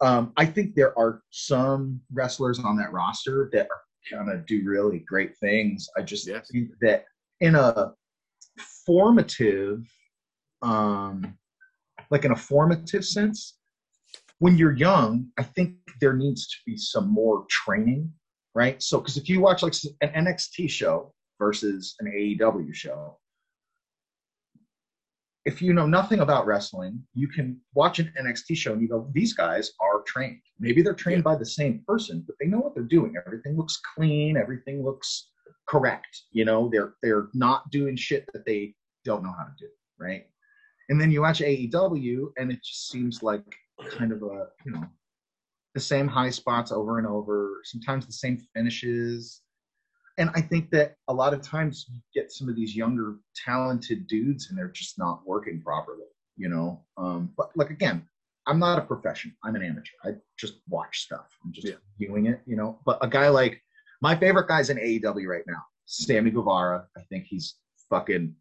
[0.02, 3.82] um, I think there are some wrestlers on that roster that are
[4.18, 5.90] gonna do really great things.
[5.98, 6.50] I just Yes.
[6.52, 7.06] think that
[7.42, 7.94] in a
[8.86, 9.84] formative,
[10.62, 11.38] um,
[12.12, 13.58] like in a formative sense,
[14.40, 18.12] when you're young, I think there needs to be some more training,
[18.54, 18.82] right?
[18.82, 23.18] So, because if you watch like an NXT show versus an AEW show,
[25.46, 29.08] if you know nothing about wrestling, you can watch an NXT show and you go,
[29.14, 30.42] these guys are trained.
[30.60, 33.14] Maybe they're trained by the same person, but they know what they're doing.
[33.26, 35.30] Everything looks clean, everything looks
[35.68, 36.24] correct.
[36.32, 40.26] You know, they're they're not doing shit that they don't know how to do, right?
[40.90, 43.44] And then you watch AEW and it just seems like
[43.90, 44.84] kind of a, you know,
[45.74, 49.42] the same high spots over and over, sometimes the same finishes.
[50.18, 54.08] And I think that a lot of times you get some of these younger, talented
[54.08, 56.06] dudes, and they're just not working properly,
[56.38, 56.86] you know.
[56.98, 58.08] Um, but like again,
[58.48, 59.34] I'm not a professional.
[59.44, 59.92] I'm an amateur.
[60.06, 61.28] I just watch stuff.
[61.44, 61.76] I'm just Yeah.
[61.98, 62.80] viewing it, you know.
[62.86, 63.62] But a guy like
[64.02, 66.88] my favorite guy's in AEW right now, Sammy Guevara.
[66.96, 67.56] I think he's
[67.90, 68.34] fucking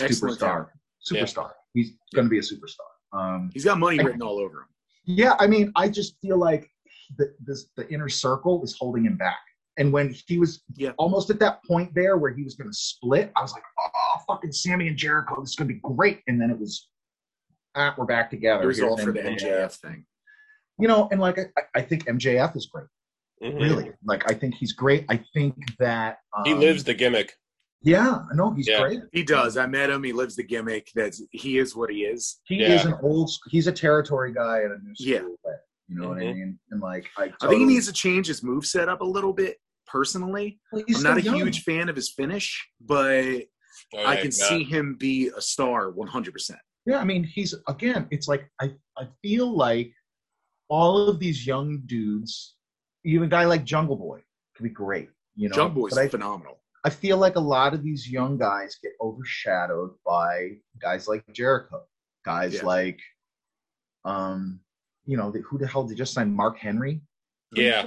[0.00, 0.66] Excellent superstar.
[1.10, 1.24] Yeah.
[1.76, 1.82] Superstar.
[1.84, 3.18] He's going to be a superstar.
[3.18, 4.66] Um, He's got money I- written all over him.
[5.04, 6.70] yeah, I mean, I just feel like
[7.18, 9.38] the this, the inner circle is holding him back.
[9.78, 10.92] And when he was Yeah.
[10.98, 14.20] almost at that point there where he was going to split, I was like, "Oh,
[14.26, 16.88] fucking Sammy and Jericho, this is going to be great." And then it was,
[17.74, 18.64] ah, we're back together.
[18.64, 19.40] It was Here's all for the MJF.
[19.42, 20.06] MJF thing.
[20.78, 21.44] You know, and like I,
[21.76, 22.86] I think MJF is great.
[23.42, 23.60] Mhm.
[23.60, 25.04] Really, like I think he's great.
[25.10, 27.34] I think that um, He lives the gimmick.
[27.86, 28.80] Yeah, no, he's Yeah.
[28.80, 29.00] great.
[29.12, 29.56] He does.
[29.56, 30.02] I met him.
[30.02, 30.90] He lives the gimmick.
[30.96, 32.40] That's he is what he is.
[32.44, 32.74] He Yeah.
[32.74, 33.30] is an old.
[33.48, 35.22] He's a territory guy in a new school Yeah.
[35.44, 35.54] way.
[35.88, 36.34] You know what I Mhm.
[36.34, 36.58] mean?
[36.72, 39.32] And like, I, I think he needs to change his move set up a little
[39.32, 39.58] bit.
[39.86, 41.36] Personally, Well, I'm not a young.
[41.36, 43.44] huge fan of his finish, but
[43.94, 44.48] Oh, I can yeah.
[44.48, 46.32] see him be a star 100.
[46.32, 48.08] percent Yeah, I mean, he's again.
[48.10, 49.92] It's like I I feel like
[50.68, 52.56] all of these young dudes,
[53.04, 54.24] even a guy like Jungle Boy,
[54.56, 55.08] could be great.
[55.36, 56.60] You know, Jungle Boy's But I, phenomenal.
[56.86, 61.82] I feel like a lot of these young guys get overshadowed by guys like Jericho,
[62.24, 62.64] guys Yeah.
[62.64, 63.00] like,
[64.04, 64.60] um,
[65.04, 67.00] you know, who the hell did just sign Mark Henry?
[67.52, 67.86] Yeah.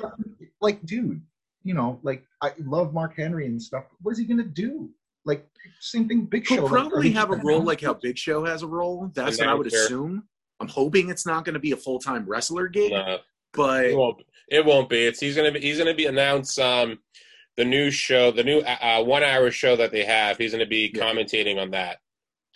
[0.59, 1.21] like, dude,
[1.63, 3.85] you know, like I love Mark Henry and stuff.
[4.01, 4.89] What is he gonna do?
[5.23, 5.47] Like,
[5.79, 6.25] same thing.
[6.25, 6.55] Big Show.
[6.55, 9.09] He'll like, probably are they have a role like how Big Show has a role.
[9.13, 9.85] That's what I would Announcer.
[9.85, 10.23] assume.
[10.59, 13.21] I'm hoping it's not going to be a full time wrestler gig, No, it
[13.53, 14.23] but won't.
[14.49, 15.05] It won't be.
[15.05, 15.62] It's he's gonna be.
[15.62, 16.59] He's gonna be announced.
[16.59, 16.99] um
[17.60, 20.38] the new show, the new uh, one hour show that they have.
[20.38, 21.04] He's gonna be Yeah.
[21.04, 21.98] commentating on that.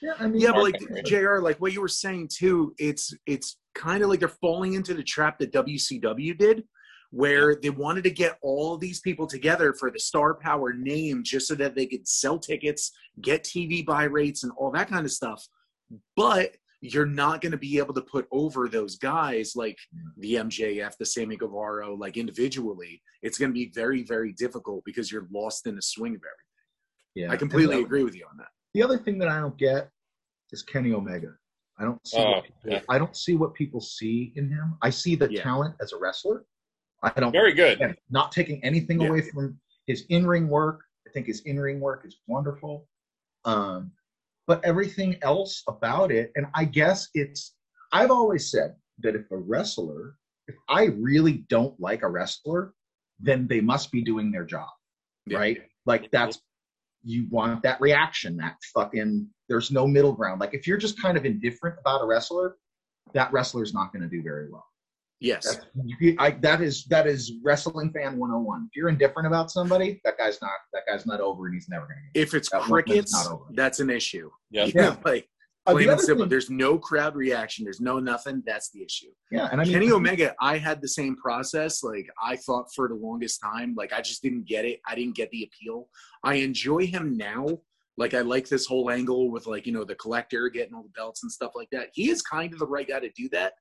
[0.02, 1.40] Yeah, I mean, yeah, but like Jr.
[1.40, 5.04] Like what you were saying too, it's it's kind of like they're falling into the
[5.04, 6.64] trap that WCW did,
[7.12, 11.50] where they wanted to get all these people together for the star power name just
[11.50, 15.12] so that they could sell tickets, get TV buy rates, and all that kind of
[15.12, 15.46] stuff.
[16.16, 19.78] But you're not going to be able to put over those guys like
[20.18, 23.02] the MJF, the Sammy Guevara, like individually.
[23.22, 27.16] It's going to be very, very difficult because you're lost in the swing of everything.
[27.16, 27.32] yeah.
[27.32, 28.48] I completely And, uh, agree with you on that.
[28.74, 29.90] The other thing that I don't get
[30.52, 31.34] is Kenny Omega.
[31.80, 32.18] I don't see.
[32.18, 32.82] Oh, what people, yeah.
[32.90, 34.76] I don't see what people see in him.
[34.82, 35.42] I see the Yeah.
[35.42, 36.44] talent as a wrestler.
[37.02, 37.32] I don't.
[37.32, 37.78] Very good.
[37.78, 39.08] again, not taking anything Yeah.
[39.08, 40.82] away from his in-ring work.
[41.08, 42.90] I think his in-ring work is wonderful.
[43.46, 43.94] Um,
[44.48, 47.56] but everything else about it, and I guess it's.
[47.92, 50.16] I've always said that if a wrestler,
[50.48, 52.74] if I really don't like a wrestler,
[53.20, 54.70] then they must be doing their job,
[55.28, 55.38] Yeah.
[55.38, 55.62] right?
[55.86, 56.40] Like that's
[57.04, 59.28] you want that reaction, that fucking.
[59.50, 60.40] There's no middle ground.
[60.40, 62.56] Like if you're just kind of indifferent about a wrestler,
[63.14, 64.66] that wrestler's not going to do very well.
[65.24, 65.46] Yes.
[65.56, 65.66] That's,
[66.00, 68.68] you- I, that is that is wrestling fan 101.
[68.70, 71.86] If you're indifferent about somebody, that guy's not that guy's not over, and he's never
[71.86, 72.28] going to get.
[72.28, 74.30] if it's That one crickets, that's an issue.
[74.52, 74.66] Yeah.
[74.76, 74.96] Yeah.
[75.06, 75.28] like
[75.66, 76.24] Uh, plain the and simple.
[76.26, 77.64] thing- There's no crowd reaction.
[77.64, 78.44] There's no nothing.
[78.46, 79.12] That's the issue.
[79.32, 81.84] yeah, and I mean, Kenny Omega, I had the same process.
[81.84, 84.82] Like I thought for the longest time, like I just didn't get it.
[84.86, 85.88] I didn't get the appeal.
[86.26, 87.48] I enjoy him now.
[87.96, 90.90] Like I like this whole angle with like you know the collector getting all the
[90.90, 91.90] belts and stuff like that.
[91.94, 93.54] He is kind of the right guy to do that.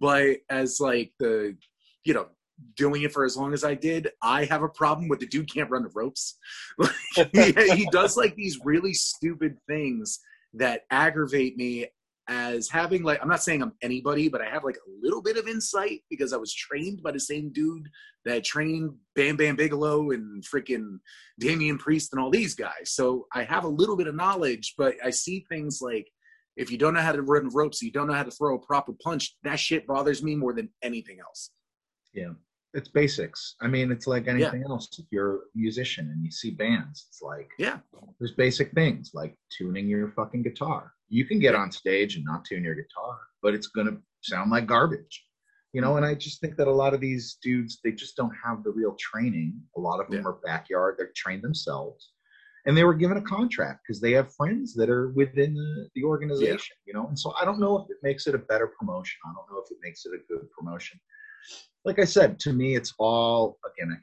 [0.00, 1.56] But as like the
[2.04, 2.28] you know
[2.76, 5.52] doing it for as long as I did, I have a problem with the dude
[5.52, 6.38] can't run the ropes.
[7.32, 10.20] He, he does like these really stupid things
[10.54, 11.88] that aggravate me
[12.28, 15.36] as having like I'm not saying I'm anybody, but I have like a little bit
[15.36, 17.88] of insight because I was trained by the same dude
[18.24, 21.00] that trained Bam Bam Bigelow and freaking
[21.40, 22.92] Damian Priest and all these guys.
[22.92, 26.06] So I have a little bit of knowledge, but I see things like
[26.60, 28.58] if you don't know how to run ropes, you don't know how to throw a
[28.58, 31.50] proper punch, that shit bothers me more than anything else.
[32.12, 32.32] yeah,
[32.74, 33.54] it's basics.
[33.62, 34.86] I mean, it's like anything else.
[34.98, 37.78] If you're a musician and you see bands, it's like Yeah.
[38.18, 40.92] there's basic things like tuning your fucking guitar.
[41.08, 44.66] You can get on stage and not tune your guitar, but it's gonna sound like
[44.66, 45.24] garbage.
[45.72, 48.34] You know, and I just think that a lot of these dudes, they just don't
[48.44, 49.60] have the real training.
[49.76, 50.28] A lot of them Yeah.
[50.30, 52.12] are backyard, they're trained themselves.
[52.66, 56.04] And they were given a contract because they have friends that are within the, the
[56.04, 57.06] organization, you know.
[57.06, 59.18] And so I don't know if it makes it a better promotion.
[59.24, 61.00] I don't know if it makes it a good promotion.
[61.84, 64.02] Like I said, to me, it's all a gimmick.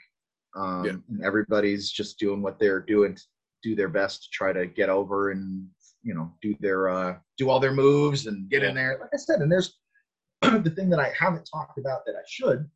[0.55, 0.91] Um, Yeah.
[1.09, 3.21] and everybody's just doing what they're doing to
[3.63, 5.67] do their best to try to get over and
[6.03, 8.97] you know do their uh, do all their moves and get in there.
[8.99, 9.77] Like I said, and there's
[10.41, 12.67] the thing that I haven't talked about that I should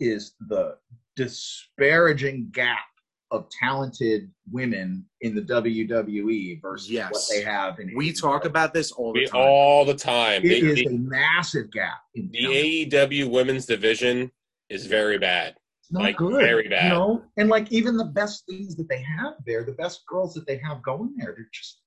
[0.00, 0.76] is the
[1.16, 2.84] disparaging gap
[3.32, 7.10] of talented women in the WWE versus Yes.
[7.12, 8.20] what they have in We AEW.
[8.20, 9.40] talk about this all the We time.
[9.40, 10.44] all the time.
[10.44, 13.10] it The, is the, a massive gap in the talent.
[13.12, 14.30] AEW women's division
[14.70, 15.56] is very bad.
[15.82, 16.40] It's not like, good.
[16.40, 16.84] very bad.
[16.84, 20.34] You know, and like even the best things that they have there, the best girls
[20.34, 21.80] that they have going there, they're just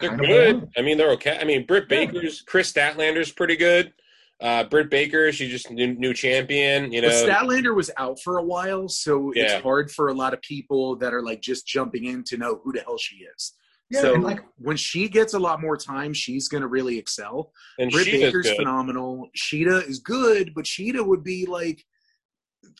[0.00, 0.68] They're Kinda good.
[0.76, 1.38] I mean, they're okay.
[1.40, 3.92] I mean, Britt Baker's, Kris Statlander's pretty good.
[4.40, 6.92] Uh, Britt Baker, she's just new, new champion.
[6.92, 9.44] You know, But Statlander was out for a while, so Yeah.
[9.44, 12.60] it's hard for a lot of people that are like just jumping in to know
[12.62, 13.54] who the hell she is.
[13.90, 16.98] yeah, so and like when she gets a lot more time, she's going to really
[16.98, 17.52] excel.
[17.80, 18.56] and Britt she's Baker's good.
[18.58, 19.28] phenomenal.
[19.36, 21.82] Shida is good, but Shida would be like,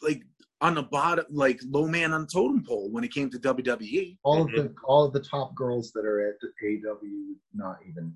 [0.02, 0.22] like
[0.60, 3.38] on the bottom, like low man on the totem pole when it came to.
[3.38, 4.16] WWE.
[4.22, 4.58] all Mm-hmm.
[4.58, 8.12] of the all of the top girls that are at the AEW would not even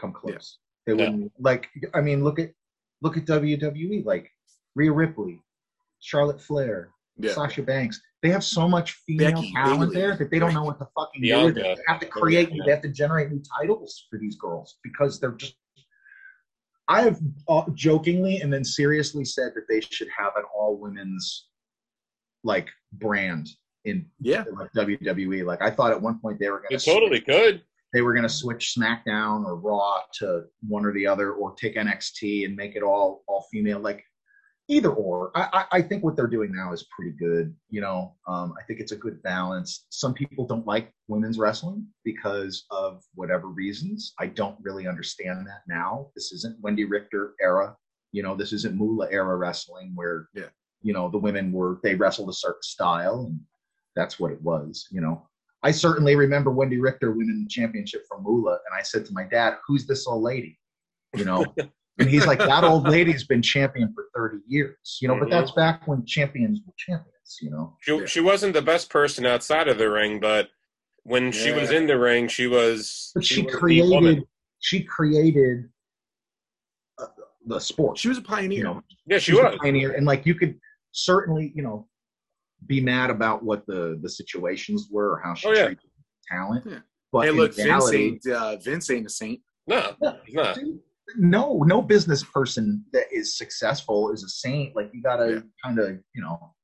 [0.00, 0.58] come close.
[0.86, 1.68] They wouldn't like.
[1.92, 2.50] I mean, look at
[3.02, 4.04] look at WWE.
[4.04, 4.30] Like
[4.74, 5.40] Rhea Ripley,
[6.00, 7.32] Charlotte Flair, Yeah.
[7.32, 8.00] Sasha Banks.
[8.22, 9.94] They have so much female Becky, talent Bayley.
[9.94, 11.62] there that they don't know what to fucking do with it.
[11.62, 11.76] Bianca.
[11.76, 12.50] They have to create.
[12.52, 12.62] Yeah.
[12.66, 15.54] They have to generate new titles for these girls because they're just.
[16.88, 21.48] I have uh, jokingly and then seriously said that they should have an all women's
[22.44, 23.46] like brand
[23.84, 24.44] in Yeah.
[24.56, 25.44] like WWE.
[25.44, 27.62] Like I thought at one point they were going They to totally could.
[27.98, 31.74] They were going to switch SmackDown or Raw to one or the other, or take
[31.74, 33.80] NXT and make it all all female.
[33.80, 34.04] Like
[34.68, 35.32] either or.
[35.34, 37.52] I, I, I think what they're doing now is pretty good.
[37.70, 39.86] You know, um, I think it's a good balance.
[39.90, 44.14] Some people don't like women's wrestling because of whatever reasons.
[44.20, 46.10] I don't really understand that now.
[46.14, 47.76] This isn't Wendi Richter era.
[48.12, 50.50] You know, this isn't Moolah era wrestling where Yeah.
[50.82, 53.40] you know the women were they wrestled a certain style and
[53.96, 54.86] that's what it was.
[54.92, 55.28] You know.
[55.62, 59.24] I certainly remember Wendi Richter winning the championship from Moolah, and I said to my
[59.24, 60.58] dad, "Who's this old lady?"
[61.16, 61.44] You know,
[61.98, 65.32] and he's like, "That old lady's been champion for thirty years." You know, but Mhm.
[65.32, 67.38] that's back when champions were champions.
[67.40, 68.06] You know, She, Yeah.
[68.06, 70.48] she wasn't the best person outside of the ring, but
[71.02, 73.10] when she was in the ring, she was.
[73.14, 74.24] but she, was created,
[74.60, 75.68] she created
[76.98, 77.06] uh,
[77.46, 77.98] the sport.
[77.98, 78.58] She was a pioneer.
[78.58, 79.58] You know, Yeah, she She's a was.
[79.60, 80.58] pioneer, and like you could
[80.92, 81.88] certainly, you know,
[82.66, 85.66] be mad about what the the situations were or how she Oh, yeah.
[85.66, 85.84] treated
[86.30, 86.64] talent.
[86.68, 86.78] Yeah.
[87.12, 89.40] But hey, in look, Vince ain't, uh, Vince ain't a saint.
[89.66, 90.16] No, Yeah.
[90.24, 90.54] he's not.
[90.56, 90.80] Dude,
[91.16, 95.40] no no business person that is successful is a saint like you gotta Yeah.
[95.64, 96.54] kind of you know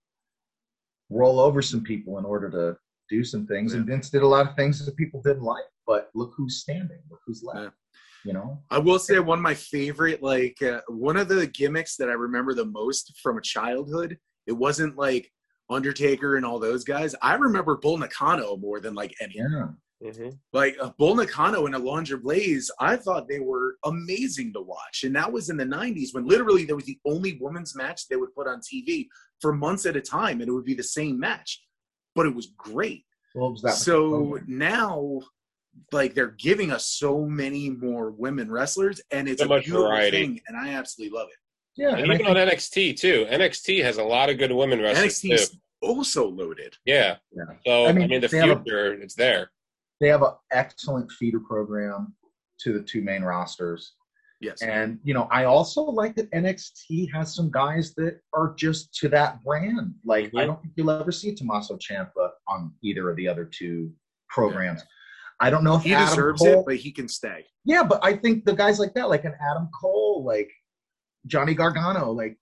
[1.10, 2.76] roll over some people in order to
[3.08, 6.10] do some things and vince did a lot of things that people didn't like but
[6.14, 7.70] look who's standing look who's left Yeah.
[8.24, 11.96] you know I will say one of my favorite, like uh, one of the gimmicks
[11.96, 14.18] that I remember the most from a childhood.
[14.46, 15.30] It wasn't like
[15.70, 17.14] Undertaker and all those guys.
[17.22, 19.34] I remember Bull Nakano more than like any.
[19.36, 19.68] yeah
[20.12, 25.04] hmm Like uh, Bull Nakano and Alundra Blayze, I thought they were amazing to watch,
[25.04, 28.16] and that was in the '90s when literally there was the only women's match they
[28.16, 29.06] would put on TV
[29.40, 31.62] for months at a time, and it would be the same match,
[32.14, 33.04] but it was great.
[33.34, 35.20] well, was that so now
[35.92, 39.88] like they're giving us so many more women wrestlers and it's So a much beautiful
[39.88, 40.10] variety.
[40.18, 41.36] thing and i absolutely love it
[41.76, 43.26] yeah And and I even think, on NXT too.
[43.30, 45.32] NXT has a lot of good women wrestlers nxt too.
[45.34, 47.16] is also loaded Yeah.
[47.36, 47.44] Yeah.
[47.66, 49.50] So I I mean, mean, the they have a- future, it's there.
[50.00, 52.14] they have an excellent feeder program
[52.60, 53.94] to the two main rosters
[54.40, 58.92] yes and you know i also like that nxt has some guys that are just
[58.94, 60.46] to that brand like i Mhm.
[60.46, 63.92] don't think you'll ever see tommaso ciampa on either of the other two
[64.28, 64.82] programs
[65.40, 68.00] i don't know if he Adam deserves Cole, it but he can stay yeah but
[68.04, 70.50] i think the guys like that like an adam cole like
[71.26, 72.36] johnny gargano like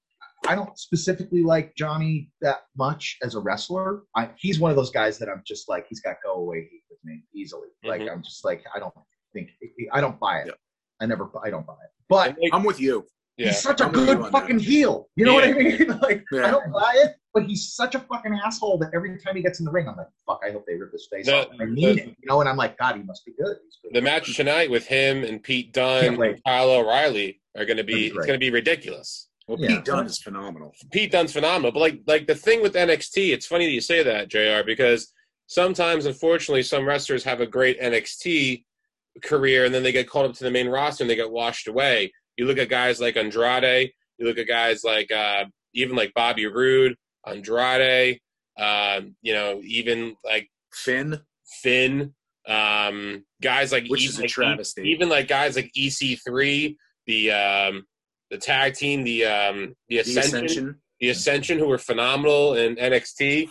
[0.49, 4.91] i don't specifically like johnny that much as a wrestler I, he's one of those
[4.91, 8.13] guys that i'm just like he's got go away heat with me easily like Mhm.
[8.13, 8.95] i'm just like i don't
[9.33, 9.51] think
[9.93, 10.53] i don't buy it Yeah.
[11.01, 13.07] i never i don't buy it but like, i'm with you
[13.39, 13.47] yeah.
[13.47, 14.31] He's such a I'm good on that.
[14.31, 15.09] fucking heel.
[15.17, 15.87] You know what I mean?
[16.03, 16.49] like Yeah.
[16.49, 19.59] I don't buy it, but he's such a fucking asshole that every time he gets
[19.59, 21.47] in the ring, I'm like, fuck, I hope they rip his face The- off.
[21.59, 23.57] I mean the- it, you know, and I'm like, God, he must be good.
[23.65, 23.95] He's good.
[23.95, 27.85] the match tonight with him and Pete Dunne Can't and Kyle O'Reilly are going to
[27.85, 29.29] be be it's going to be ridiculous.
[29.49, 29.77] Well, Yeah.
[29.77, 30.73] Pete Dunne is phenomenal.
[30.93, 31.73] Pete Dunne's phenomenal.
[31.73, 35.13] But like like the thing with NXT, it's funny that you say that, JR, because
[35.47, 38.65] sometimes unfortunately some wrestlers have a great NXT
[39.23, 41.69] career and then they get called up to the main roster and they get washed
[41.69, 42.13] away.
[42.37, 45.45] You look at guys like Andrade, you look at guys like uh,
[45.75, 46.97] even like Bobby Roode,
[47.27, 48.21] Andrade,
[48.59, 51.21] um, you know, even like Finn,
[51.63, 52.15] Finn,
[52.49, 54.83] um, guys like which even is a like, travesty.
[54.89, 56.77] even like guys like EC3,
[57.07, 57.85] the um,
[58.31, 60.77] the tag team, the um, the the Ascension, Ascension.
[61.01, 63.49] the Ascension, who were phenomenal in NXT,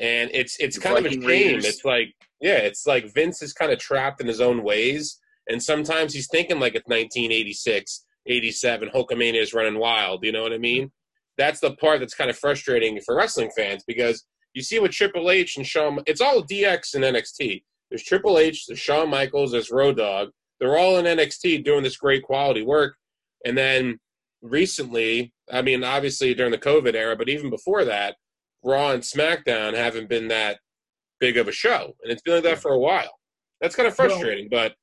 [0.00, 1.46] and it's it's The kind Viking of a shame.
[1.48, 1.64] Raiders.
[1.66, 2.08] It's like
[2.40, 5.18] yeah, it's like Vince is kind of trapped in his own ways,
[5.48, 10.24] and sometimes he's thinking like it's 1986, 87, Hulkamania is running wild.
[10.24, 10.90] You know what I mean?
[11.36, 14.24] That's the part that's kind of frustrating for wrestling fans because
[14.54, 17.62] you see with Triple H and Shawn, it's all DX and NXT.
[17.90, 20.30] There's Triple H, there's Shawn Michaels, there's Road Dogg.
[20.60, 22.96] They're all in NXT doing this great quality work.
[23.44, 23.98] And then
[24.42, 28.16] recently, I mean, obviously during the COVID era, but even before that,
[28.62, 30.58] Raw and SmackDown haven't been that
[31.20, 31.94] big of a show.
[32.02, 33.10] And it's been like that for a while.
[33.60, 34.74] That's kind of Well, frustrating, but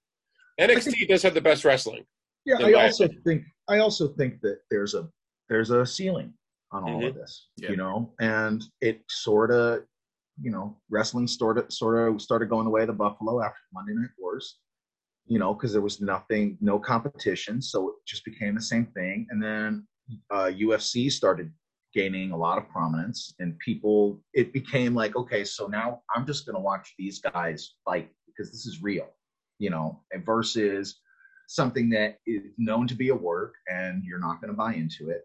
[0.60, 2.04] NXT does have the best wrestling.
[2.46, 5.08] Yeah, I also think I also think that there's a
[5.50, 6.34] there's a ceiling
[6.72, 7.20] on all of mm-hmm.
[7.20, 7.72] this, Yeah.
[7.72, 9.84] you know, and it sort of,
[10.42, 14.10] you know, wrestling sort of sort of started going away the Buffalo after Monday Night
[14.18, 14.58] Wars,
[15.28, 19.28] you know, because there was nothing, no competition, so it just became the same thing,
[19.30, 19.88] and then
[20.30, 21.52] uh, UFC started
[21.94, 26.46] gaining a lot of prominence, and people, it became like, okay, so now I'm just
[26.46, 29.08] gonna watch these guys fight because this is real,
[29.60, 31.02] you know, versus
[31.52, 35.10] something that is known to be a work and you're not going to buy into
[35.10, 35.24] it.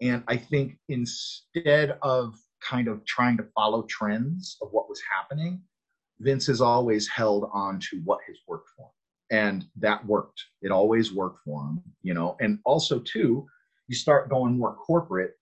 [0.00, 5.60] And I think instead of kind of trying to follow trends of what was happening,
[6.18, 8.99] Vince has always held on to what has worked for him.
[9.30, 10.42] And that worked.
[10.62, 12.36] It always worked for him, you know.
[12.40, 13.46] And also, too,
[13.86, 15.32] you start going more corporate.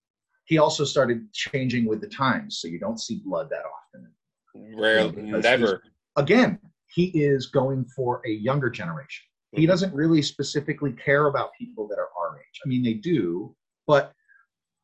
[0.44, 2.58] He also started changing with the times.
[2.60, 4.10] So you don't see blood that often.
[4.54, 5.82] Rarely, never.
[6.16, 6.58] Again,
[6.88, 9.68] he is going for a younger generation he Mm-hmm.
[9.70, 12.60] doesn't really specifically care about people that are our age.
[12.64, 13.54] I mean, they do,
[13.86, 14.12] but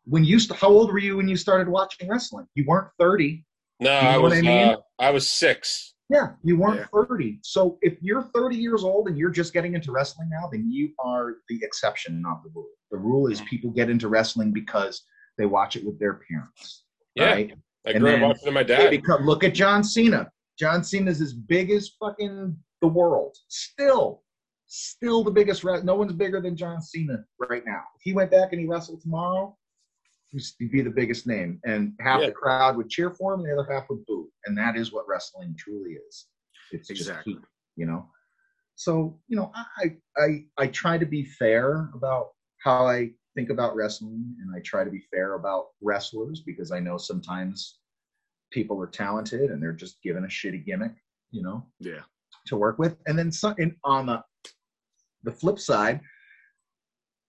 [0.06, 2.46] when you st- how old were you when you started watching wrestling?
[2.54, 3.44] You weren't 30.
[3.80, 4.68] No, know I was I mean?
[4.68, 5.93] uh, I was six.
[6.10, 6.86] Yeah, you weren't Yeah.
[6.92, 7.38] 30.
[7.42, 10.92] So if you're 30 years old and you're just getting into wrestling now, then you
[10.98, 12.68] are the exception, not the rule.
[12.90, 13.46] The rule is Mhm.
[13.46, 15.04] people get into wrestling because
[15.38, 16.84] they watch it with their parents.
[17.14, 17.54] Yeah, Right?
[17.86, 18.90] I And grew up watching my dad.
[18.90, 20.30] become, look at John Cena.
[20.58, 23.36] John Cena's as big as fucking the world.
[23.48, 24.22] Still,
[24.66, 25.64] still the biggest.
[25.64, 27.82] No one's bigger than John Cena right now.
[27.96, 29.56] If he went back and he wrestled tomorrow,
[30.58, 32.26] he'd be the biggest name, and half Yeah.
[32.28, 34.30] the crowd would cheer for him, and the other half would boo.
[34.46, 36.26] And that is what wrestling truly is.
[36.72, 37.34] It's Exactly.
[37.34, 38.08] just heat, you know.
[38.76, 42.30] So you know, I I I try to be fair about
[42.62, 46.80] how I think about wrestling, and I try to be fair about wrestlers because I
[46.80, 47.78] know sometimes
[48.52, 50.92] people are talented and they're just given a shitty gimmick,
[51.30, 52.02] you know, Yeah.
[52.46, 52.96] to work with.
[53.06, 54.22] And then some, and on the
[55.24, 56.00] the flip side,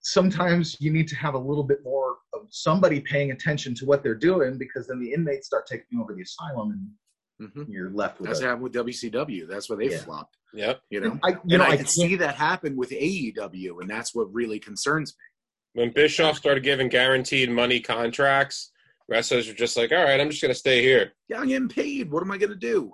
[0.06, 4.04] sometimes you need to have a little bit more of somebody paying attention to what
[4.04, 8.20] they're doing because then the inmates start taking over the asylum and hmm you're left
[8.22, 9.48] with That's a, what happened with WCW.
[9.50, 9.98] That's where they Yeah.
[9.98, 10.38] flopped.
[10.54, 10.82] Yep.
[10.90, 13.90] You know, I, you and know, I, I can see that happen with AEW, and
[13.90, 15.82] that's what really concerns me.
[15.82, 18.72] When Bischoff started giving guaranteed money contracts,
[19.10, 22.10] wrestlers were just like, "All right, I'm just gonna stay here." Yeah, I'm getting paid.
[22.10, 22.94] What am I gonna do?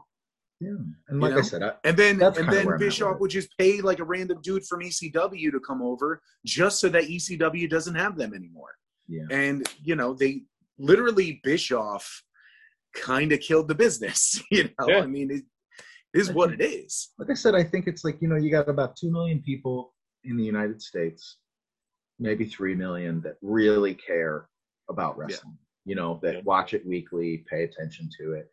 [0.62, 0.76] Yeah.
[1.09, 1.39] And like know?
[1.39, 4.39] I said, I, And then and then where Bischoff would just pay like a random
[4.41, 8.76] dude from ECW to come over just so that ECW doesn't have them anymore.
[9.07, 9.24] yeah.
[9.32, 10.43] And you know, they
[10.78, 12.24] literally Bischoff
[12.95, 14.41] kind of killed the business.
[14.51, 14.99] You know, Yeah.
[14.99, 15.43] I mean, it
[16.14, 17.09] is what it is.
[17.18, 19.93] like I said, I think it's like, you know, you got about 2 million people
[20.26, 21.38] in the United States,
[22.20, 24.49] maybe 3 million that really care
[24.89, 26.41] about wrestling, you know, that Yeah.
[26.43, 28.49] watch it weekly, pay attention to it.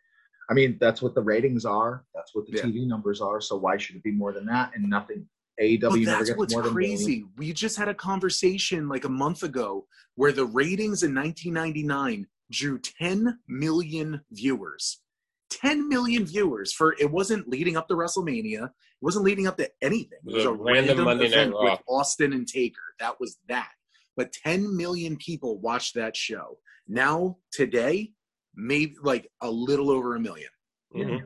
[0.50, 2.04] I mean, that's what the ratings are.
[2.14, 2.62] That's what the Yeah.
[2.62, 3.40] TV numbers are.
[3.40, 4.72] So why should it be more than that?
[4.74, 5.28] And nothing.
[5.60, 6.96] AEW But never that's gets what's more than a million.
[6.96, 7.24] crazy.
[7.36, 12.78] We just had a conversation like a month ago where the ratings in 1999 drew
[12.78, 15.00] 10 million viewers.
[15.50, 18.66] 10 million viewers for it wasn't leading up to WrestleMania.
[18.66, 18.72] It
[19.02, 20.18] wasn't leading up to anything.
[20.26, 21.70] It was a random, Monday Night event Raw.
[21.72, 22.80] with Austin and Taker.
[23.00, 23.70] That was that.
[24.16, 26.58] But 10 million people watched that show.
[26.86, 28.12] Now today,
[28.58, 30.50] maybe like a little over a million.
[30.94, 31.22] Mhm.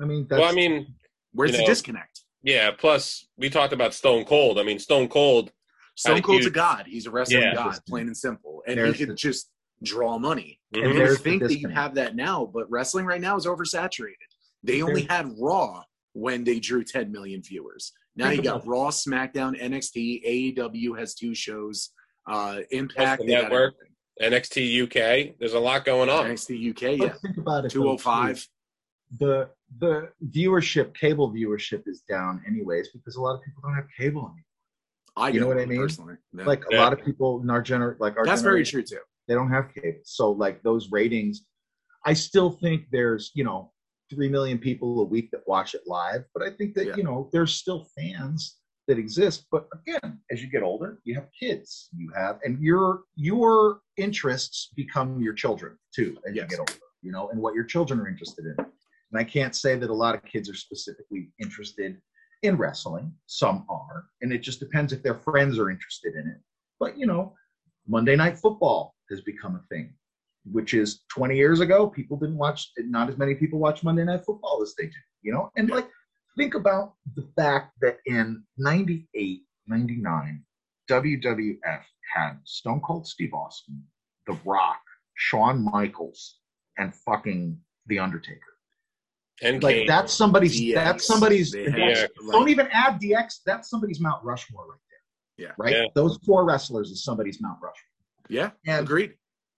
[0.00, 0.94] I mean, that's, Well, I mean,
[1.32, 2.24] Where's the know, disconnect?
[2.42, 2.70] yeah.
[2.70, 4.58] Plus, we talked about Stone Cold.
[4.58, 5.50] I mean, Stone Cold.
[5.96, 6.86] Stone Had a Cold's a god.
[6.86, 7.54] He's a wrestling Yeah.
[7.54, 8.62] god, plain and simple.
[8.66, 9.50] And There's he could the- just
[9.82, 10.60] draw money.
[10.74, 10.84] Mhm.
[10.84, 13.46] And you there's the think that you have that now, but wrestling right now is
[13.46, 14.14] oversaturated.
[14.62, 17.92] They only had Raw when they drew 10 million viewers.
[18.16, 21.90] Now you got Raw, SmackDown, NXT, AEW has two shows.
[22.26, 23.74] uh, Impact, the they got network.
[24.20, 25.34] NXT UK.
[25.38, 26.26] There's a lot going on.
[26.26, 27.70] NXT UK, yeah, think about it.
[27.70, 28.36] two though, oh five.
[28.38, 28.46] too.
[29.18, 33.86] The the viewership, cable viewership, is down anyways because a lot of people don't have
[33.96, 34.44] cable anymore.
[35.16, 35.78] I You know what I mean?
[35.80, 36.44] Personally, Yeah.
[36.44, 36.82] Like a Yeah.
[36.82, 39.00] lot of people in our gener, like our that's very true too.
[39.26, 39.98] they don't have cable.
[40.04, 41.44] So like those ratings,
[42.04, 43.72] I still think there's you know
[44.10, 46.96] three million people a week that watch it live, but I think that Yeah.
[46.96, 48.56] you know there's still fans
[48.88, 49.46] that exist.
[49.52, 54.70] But again, as you get older, you have kids, you have, and your your interests
[54.74, 56.44] become your children too as Yes.
[56.44, 56.72] you get older.
[57.02, 58.56] You know, and what your children are interested in.
[58.58, 62.00] And I can't say that a lot of kids are specifically interested
[62.42, 63.14] in wrestling.
[63.26, 66.38] Some are, and it just depends if their friends are interested in it.
[66.80, 67.34] But you know,
[67.86, 69.94] Monday Night Football has become a thing,
[70.50, 74.24] which is 20 years ago, people didn't watch, not as many people watch Monday Night
[74.24, 75.50] Football as they do, you know?
[75.56, 75.76] And Yeah.
[75.76, 75.90] like,
[76.38, 80.44] think about the fact that in 98, 99,
[80.90, 81.82] WWF
[82.14, 83.82] had Stone Cold Steve Austin,
[84.26, 84.80] The Rock,
[85.16, 86.38] Shawn Michaels,
[86.78, 87.58] and fucking
[87.88, 88.40] The Undertaker.
[89.42, 89.86] And Like Kane.
[89.86, 94.24] that's somebody's, DX, that's somebody's, they that's- had, don't even add DX, that's somebody's Mount
[94.24, 94.78] Rushmore right
[95.36, 95.46] there.
[95.48, 95.52] Yeah.
[95.58, 95.72] Right?
[95.74, 95.84] Yeah.
[95.94, 97.74] Those four wrestlers is somebody's Mount Rushmore.
[98.30, 99.14] Yeah, And agreed.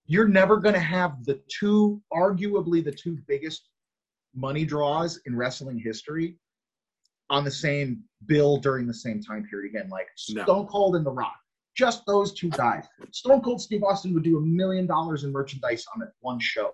[0.07, 3.69] you're never going to have the two, arguably the two biggest
[4.35, 6.37] money draws in wrestling history
[7.31, 10.43] on the same bill during the same time period again, like No.
[10.43, 11.37] Stone Cold and The Rock.
[11.77, 12.85] Just those two guys.
[13.13, 16.73] Stone Cold Steve Austin would do a million dollars in merchandise on it one show.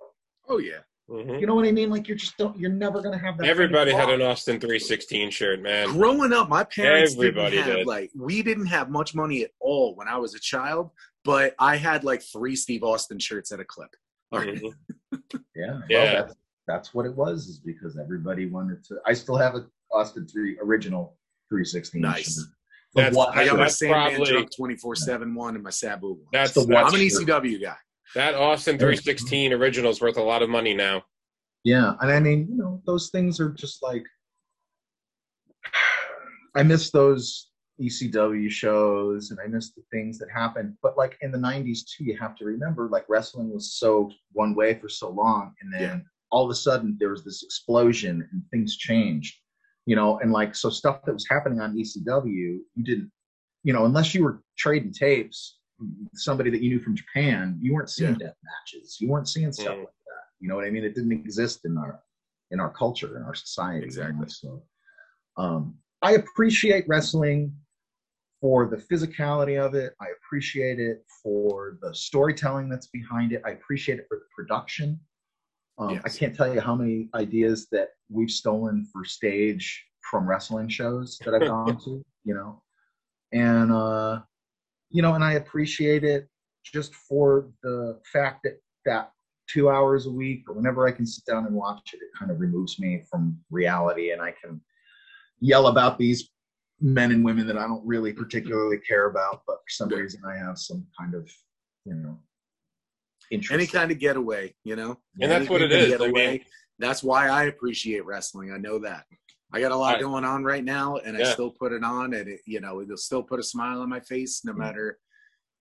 [0.49, 0.79] Oh yeah,
[1.11, 1.39] Mhm.
[1.41, 1.91] You know what I mean?
[1.91, 2.59] Like you're just don't.
[2.59, 3.47] You're never going to have that.
[3.47, 5.89] Everybody had an Austin 316 shirt, man.
[5.93, 7.87] growing up, my parents Everybody didn't have did.
[7.87, 10.91] like we didn't have much money at all when I was a child,
[11.25, 13.91] but I had like three Steve Austin shirts at a clip.
[14.33, 14.55] All right.
[14.61, 14.73] Mhm.
[15.55, 16.13] Yeah, well, Yeah.
[16.23, 16.35] that's
[16.67, 17.47] that's what it was.
[17.49, 18.97] Is because everybody wanted to.
[19.07, 19.67] I still have a
[19.97, 21.17] Austin three original
[21.49, 22.03] three sixteen.
[22.03, 22.45] Nice.
[22.95, 26.19] That's- I got my Sandman probably- Drunk twenty four seven one and my Sabu one.
[26.33, 27.07] That's, the that's I'm an.
[27.07, 27.77] ECW guy.
[28.15, 31.03] that Austin 316 original is worth a lot of money now.
[31.65, 34.05] Yeah, and I mean, you know, those things are just like
[36.55, 40.75] I miss those ECW shows and I miss the things that happened.
[40.83, 44.55] But like in the '90s too, you have to remember like wrestling was so one
[44.55, 45.99] way for so long, and then Yeah.
[46.31, 49.35] all of a sudden there was this explosion and things changed.
[49.87, 53.11] You know, and like so stuff that was happening on ECW, you didn't,
[53.63, 55.59] you know, unless you were trading tapes,
[56.15, 59.77] somebody that you knew from Japan, you weren't seeing death matches, you weren't seeing stuff
[59.77, 59.81] Mm.
[59.81, 60.25] like that.
[60.41, 60.85] You know what I mean?
[60.85, 62.01] It didn't exist in our
[62.51, 63.79] in our culture in our society.
[63.79, 63.87] you know?
[63.87, 64.29] Exactly.
[64.29, 64.63] So,
[65.37, 67.53] um, I appreciate wrestling
[68.41, 69.95] for the physicality of it.
[70.01, 73.43] I appreciate it for the storytelling that's behind it.
[73.45, 75.01] I appreciate it for the production.
[75.79, 80.69] Um, I can't tell you how many ideas that we've stolen for stage from wrestling
[80.69, 82.05] shows that I've gone to.
[82.25, 82.63] You know,
[83.33, 84.21] and uh,
[84.91, 86.29] you know, and I appreciate it
[86.65, 89.13] just for the fact that that
[89.49, 92.31] two hours a week or whenever I can sit down and watch it, it kind
[92.31, 94.61] of removes me from reality and I can
[95.41, 96.31] yell about these
[96.81, 100.37] men and women that I don't really particularly care about, but for some reason I
[100.37, 101.31] have some kind of,
[101.85, 102.19] you know.
[103.31, 104.99] Any kind of getaway, you know.
[105.21, 105.93] And that's what it is.
[105.93, 106.13] Anything to is.
[106.13, 106.45] get I mean-
[106.79, 108.53] that's why I appreciate wrestling.
[108.53, 109.05] I know that.
[109.53, 110.03] I got a lot Right.
[110.03, 112.97] going on right now, and I still put it on, and it, you know, it'll
[112.99, 114.59] still put a smile on my face, no Mm.
[114.59, 114.99] matter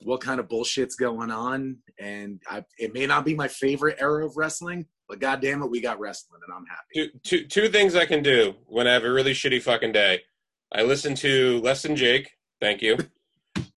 [0.03, 1.79] what kind of bullshit's going on.
[2.01, 5.71] And I, it may not be my favorite era of wrestling, but god damn it,
[5.71, 7.12] we got wrestling, and I'm happy.
[7.25, 10.23] Two, two, two things I can do when I have a really shitty fucking day.
[10.73, 12.33] I listen to Less Than Jake.
[12.61, 12.97] Thank you.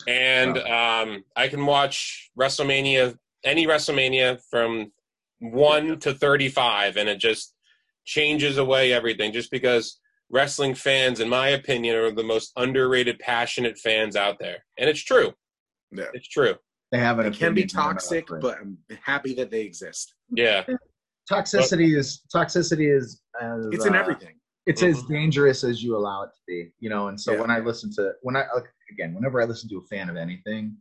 [0.07, 4.91] And um, I can watch WrestleMania, any WrestleMania from
[5.39, 7.53] 1 to 35, and it just
[8.05, 13.77] changes away everything just because wrestling fans, in my opinion, are the most underrated, passionate
[13.77, 14.57] fans out there.
[14.77, 15.33] And it's true.
[15.91, 16.05] Yeah.
[16.13, 16.55] It's true.
[16.91, 19.61] they have an It can be opinion, they're not toxic, but I'm happy that they
[19.61, 20.13] exist.
[20.35, 20.65] Yeah.
[21.31, 24.35] toxicity is toxicity is as, It's in uh, everything.
[24.65, 27.41] it's as dangerous as you allow it to be you know and so Yeah.
[27.41, 28.43] when i listen to when i
[28.93, 30.75] again whenever i listen to a fan of anything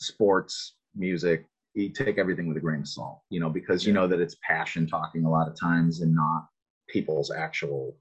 [0.00, 4.08] sports music you take everything with a grain of salt you know because you know
[4.08, 6.48] that it's passion talking a lot of times and not
[6.88, 7.96] people's actual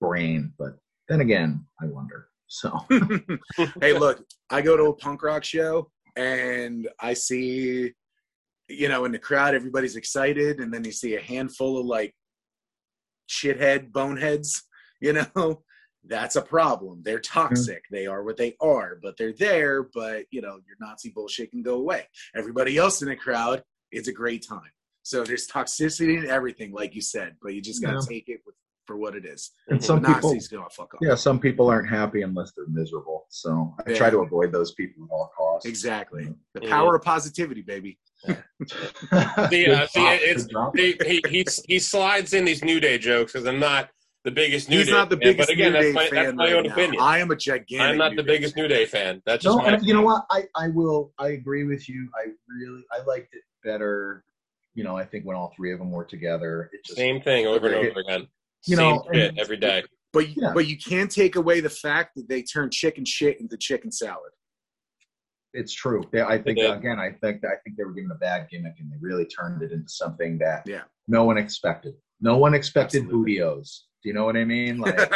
[0.00, 0.52] brain.
[0.58, 0.78] But
[1.08, 2.28] then again i wonder.
[2.46, 2.78] So
[3.80, 7.92] hey, look, I go to a punk rock show and I see,
[8.68, 12.14] you know, in the crowd, everybody's excited, and then you see a handful of like
[13.28, 14.62] shithead boneheads,
[15.00, 15.62] you know.
[16.08, 17.02] That's a problem.
[17.02, 17.84] They're toxic.
[17.90, 19.82] They are what they are, but they're there.
[19.82, 22.08] But you know, your Nazi bullshit can go away.
[22.34, 24.70] Everybody else in the crowd, it's a great time.
[25.02, 28.16] So there's toxicity in everything, like you said, but you just gotta Yeah.
[28.16, 28.54] take it with
[28.86, 29.50] for what it is.
[29.68, 31.00] And some The people, Nazis gonna fuck off.
[31.02, 33.26] yeah, some people aren't happy unless they're miserable.
[33.28, 33.98] So I Yeah.
[33.98, 35.68] try to avoid those people at all costs.
[35.68, 36.34] Exactly.
[36.54, 36.70] The Mhm.
[36.70, 37.98] power of positivity, baby.
[38.24, 42.80] See, Good uh, see, job, it's good he, he he he slides in these New
[42.80, 43.90] Day jokes because I'm not
[44.28, 44.92] the biggest New He's Day.
[44.92, 46.72] not the fan, biggest but again, New Day my, fan that's my right own now.
[46.72, 47.00] opinion.
[47.02, 47.80] I am a gigantic.
[47.80, 48.62] I'm not New the Day biggest fan.
[48.62, 49.22] New Day fan.
[49.24, 50.26] That's just No, my and you know what?
[50.30, 51.12] I, I will.
[51.18, 52.08] I agree with you.
[52.14, 54.24] I really I liked it better.
[54.74, 57.46] You know, I think when all three of them were together, it just Same thing
[57.46, 58.28] over and over again.
[58.66, 59.82] You Same know, shit every day.
[60.12, 60.52] But Yeah.
[60.54, 64.32] but you can't take away the fact that they turned chicken shit into chicken salad.
[65.54, 66.04] it's true.
[66.12, 66.70] They, I think did.
[66.70, 69.62] again, I think I think they were given a bad gimmick and they really turned
[69.62, 70.82] it into something that Yeah.
[71.08, 71.94] no one expected.
[72.20, 73.32] No one expected Absolutely.
[73.34, 73.86] Booty-O's.
[74.02, 74.78] Do you know what I mean?
[74.88, 75.10] Like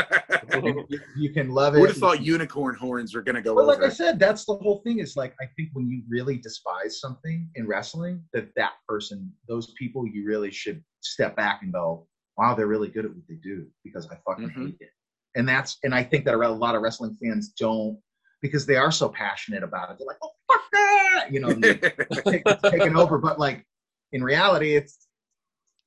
[0.89, 1.81] you, you can love it.
[1.81, 3.83] would have thought unicorn horns were gonna go But like?
[3.83, 4.99] I said, that's the whole thing.
[4.99, 9.73] Is like I think when you really despise something in wrestling, that that person, those
[9.79, 13.37] people, you really should step back and go, "Wow, they're really good at what they
[13.37, 14.67] do," because I fucking Mhm.
[14.67, 14.91] hate it.
[15.37, 18.01] And that's and I think that a lot of wrestling fans don't
[18.41, 19.99] because they are so passionate about it.
[19.99, 21.77] They're like, "Oh fuck that," you know, and they
[22.27, 23.17] take, taking over.
[23.19, 23.65] But like
[24.11, 25.07] in reality, it's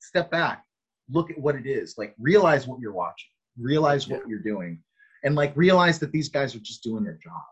[0.00, 0.64] step back,
[1.10, 3.28] look at what it is, like realize what you're watching,
[3.58, 4.82] realize what you're doing,
[5.24, 7.42] and like realize that these guys are just doing their job.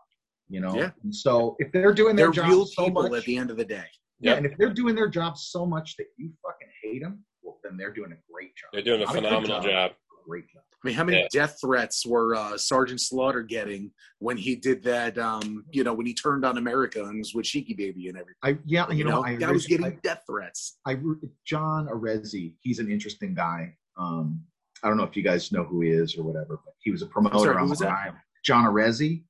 [0.47, 0.91] You know, Yeah.
[1.03, 3.49] and so if they're doing their They're job real so people much, at the end
[3.49, 3.85] of the day.
[4.19, 4.37] yeah, Yep.
[4.37, 7.77] and if they're doing their job so much that you fucking hate them, well, then
[7.77, 8.69] they're doing a great job.
[8.73, 9.91] They're doing a Not good phenomenal job.
[10.27, 10.63] Great job.
[10.85, 11.27] I mean, how many Yeah.
[11.31, 15.17] death threats were uh, Sergeant Slaughter getting when he did that?
[15.17, 18.35] Um, you know, when he turned on America and was with Sheiky Baby and everything.
[18.43, 20.77] I yeah, you, You, know, know, I guy was really- getting death threats.
[20.85, 20.97] I, I
[21.43, 23.75] John Arezzi, he's an interesting guy.
[23.97, 24.43] Um,
[24.83, 27.01] I don't know if you guys know who he is or whatever, but he was
[27.01, 27.97] a promoter sorry, on was Long that?
[27.99, 28.17] Island.
[28.43, 29.23] John Arezzi.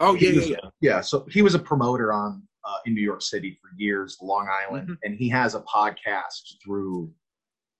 [0.00, 0.70] Oh He yeah, was- yeah, yeah.
[0.80, 4.48] Yeah, so he was a promoter on uh, in New York City for years, Long
[4.50, 4.96] Island, Mhm.
[5.04, 7.12] and he has a podcast through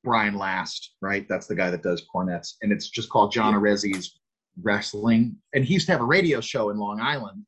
[0.05, 1.27] Brian Last, right?
[1.29, 3.55] That's the guy that does Cornette's, and it's just called John.
[3.55, 4.21] Arezzi's
[4.63, 5.37] Wrestling.
[5.55, 7.45] And he used to have a radio show in Long Island.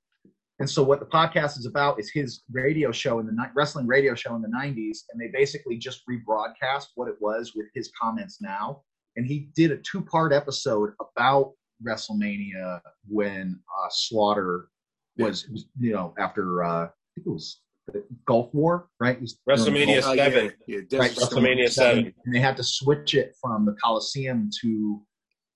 [0.59, 3.87] And so what the podcast is about is his radio show in the ni- wrestling
[3.87, 7.93] radio show in the 90s, and they basically just rebroadcast what it was with his
[8.01, 8.83] comments now.
[9.17, 11.53] And he did a two-part episode about
[11.87, 14.69] WrestleMania when uh, Slaughter
[15.19, 17.61] was, was, you know, after uh, I think it was
[17.93, 19.21] the Gulf War, right?
[19.21, 20.53] Was WrestleMania Gulf- Oh, yeah, Seven.
[20.67, 22.13] yeah, right, WrestleMania seven.
[22.25, 25.03] and they had to switch it from the Coliseum to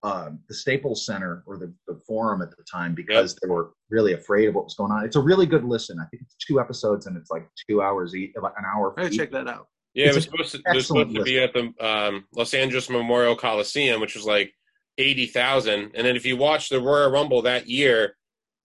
[0.02, 4.14] um, the Staples Center or the, the Forum at the time because they were really
[4.14, 5.04] afraid of what was going on.
[5.04, 5.98] It's a really good listen.
[6.00, 8.94] I think it's two episodes and it's like two hours each, like an hour.
[8.98, 9.66] I check that out.
[9.92, 12.88] Yeah, it was supposed to, it was supposed to be at the um, Los Angeles
[12.88, 14.52] Memorial Coliseum, which was like
[14.98, 15.90] eighty thousand.
[15.94, 18.16] And then if you watch the Royal Rumble that year,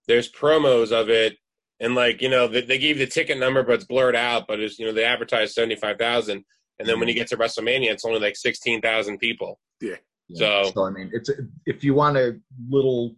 [0.07, 1.36] there's promos of it,
[1.80, 4.47] and like you know they, they gave the ticket number, but it's blurred out.
[4.47, 6.43] But it's you know they advertised seventy five thousand,
[6.80, 9.59] and then when you get to WrestleMania, it's only like sixteen thousand people.
[9.82, 9.95] Yeah.
[10.34, 11.30] So- so I mean, it's
[11.65, 13.15] if you want a little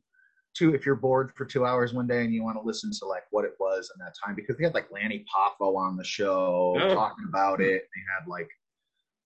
[0.55, 3.05] two, if you're bored for two hours one day and you want to listen to
[3.05, 6.03] like what it was in that time, because they had like Lanny Poffo on the
[6.03, 6.93] show Oh.
[6.93, 7.83] talking about it.
[7.95, 8.49] They had like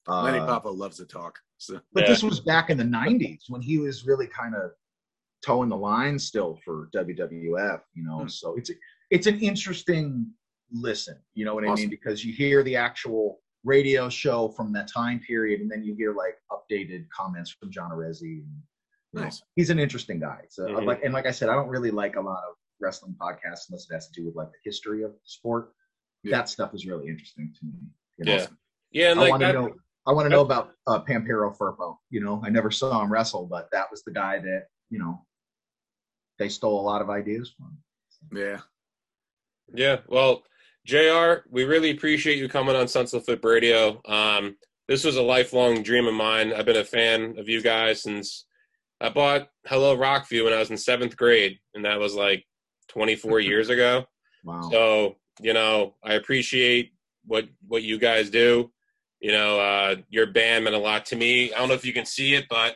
[0.08, 1.40] uh, Lanny Poffo loves to talk.
[1.58, 2.10] So But Yeah.
[2.10, 4.72] this was back in the '90s when he was really kind of
[5.44, 7.82] toeing the line still for WWF.
[7.96, 8.28] You know, Hmm.
[8.28, 8.70] so it's
[9.12, 10.26] it's an interesting
[10.72, 11.18] listen.
[11.34, 11.90] You know what I mean?
[11.90, 16.16] Because you hear the actual radio show from that time period, and then you hear
[16.16, 18.40] like updated comments from John Arezzi.
[18.44, 18.48] And,
[19.14, 19.44] you know, Nice.
[19.56, 20.46] he's an interesting guy.
[20.50, 20.86] So Mhm.
[20.86, 23.88] like, and like I said, I don't really like a lot of wrestling podcasts unless
[23.90, 25.74] it has to do with like the history of the sport.
[26.24, 26.38] Yeah.
[26.38, 27.74] That stuff is really interesting to me.
[28.18, 28.36] You know?
[28.36, 28.48] Yeah.
[28.92, 29.76] Yeah, and I like want to know.
[30.08, 31.98] I want to know about uh, Pampero Firpo.
[32.10, 35.26] You know, I never saw him wrestle, but that was the guy that you know
[36.40, 37.78] they stole a lot of ideas from.
[38.38, 38.60] yeah,
[39.74, 40.44] Yeah, well,
[40.86, 41.44] Jr.
[41.50, 44.02] We really appreciate you coming on Sunset Flip Radio.
[44.06, 44.58] Um,
[44.88, 46.54] this was a lifelong dream of mine.
[46.54, 48.46] I've been a fan of you guys since
[49.00, 52.46] I bought Hello Rockview when I was in seventh grade, and that was like
[52.90, 54.06] 24 years ago.
[54.44, 54.70] Wow.
[54.70, 56.92] So you know, I appreciate
[57.26, 58.72] what what you guys do.
[59.20, 61.54] You know, uh, your band meant a lot to me.
[61.54, 62.76] I don't know if you can see it, but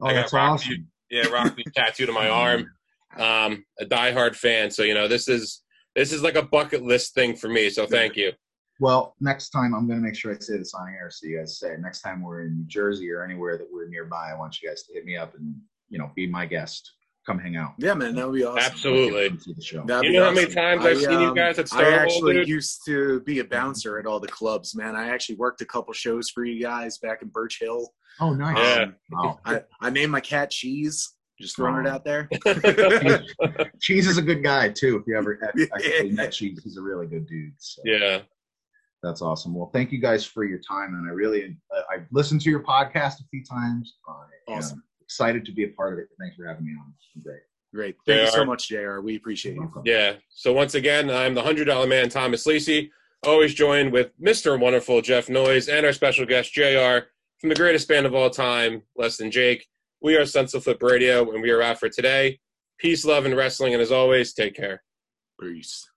[0.00, 0.50] oh, I got that's Rockview.
[0.50, 0.88] awesome.
[1.10, 2.70] yeah, Rockview tattooed on my arm.
[3.16, 4.70] Um, a diehard fan.
[4.70, 5.62] So you know, this is
[5.94, 7.70] this is like a bucket list thing for me.
[7.70, 8.32] So thank you.
[8.80, 11.38] Well, next time I'm going to make sure I say this on air so you
[11.38, 11.80] guys say it.
[11.80, 14.84] Next time we're in New Jersey or anywhere that we're nearby, I want you guys
[14.84, 15.54] to hit me up and
[15.88, 16.92] you know be my guest.
[17.26, 17.74] Come hang out.
[17.76, 18.64] yeah, man, that would be awesome.
[18.64, 19.28] Absolutely.
[19.28, 19.84] The show.
[19.86, 22.32] You be know how many times I've seen you um, guys at Star I actually
[22.32, 22.48] dude?
[22.48, 24.96] used to be a bouncer at all the clubs, man.
[24.96, 27.92] I actually worked a couple shows for you guys back in Birch Hill.
[28.20, 28.56] Oh, nice.
[28.56, 28.86] Yeah.
[29.10, 29.38] Wow.
[29.44, 31.10] I, I named my cat Cheese.
[31.40, 32.28] Just throwing it out there.
[33.80, 34.96] Cheese is a good guy too.
[34.98, 35.38] If you ever
[35.74, 37.52] actually met Cheese, he's a really good dude.
[37.58, 37.82] So.
[37.84, 38.20] yeah.
[39.02, 39.54] That's awesome.
[39.54, 42.62] Well, thank you guys for your time, and I really uh, I've listened to your
[42.62, 43.96] podcast a few times.
[44.06, 44.82] I am Awesome.
[45.00, 46.08] excited to be a part of it.
[46.20, 46.92] Thanks for having me on.
[47.22, 47.40] Great.
[47.74, 47.96] Great.
[48.06, 49.00] Thank you so much, JR.
[49.00, 49.72] We appreciate you.
[49.86, 50.14] Yeah.
[50.28, 52.90] So once again, I'm the hundred dollar man, Thomas Lacey.
[53.24, 54.60] Always joined with Mr.
[54.60, 57.06] Wonderful Jeff Noyes and our special guest Jr.
[57.38, 59.66] from the greatest band of all time, Less Than Jake.
[60.02, 62.38] We are Sunset Flip Radio, and we are out for today.
[62.78, 63.74] Peace, love, and wrestling.
[63.74, 64.82] And as always, take care.
[65.38, 65.90] Peace.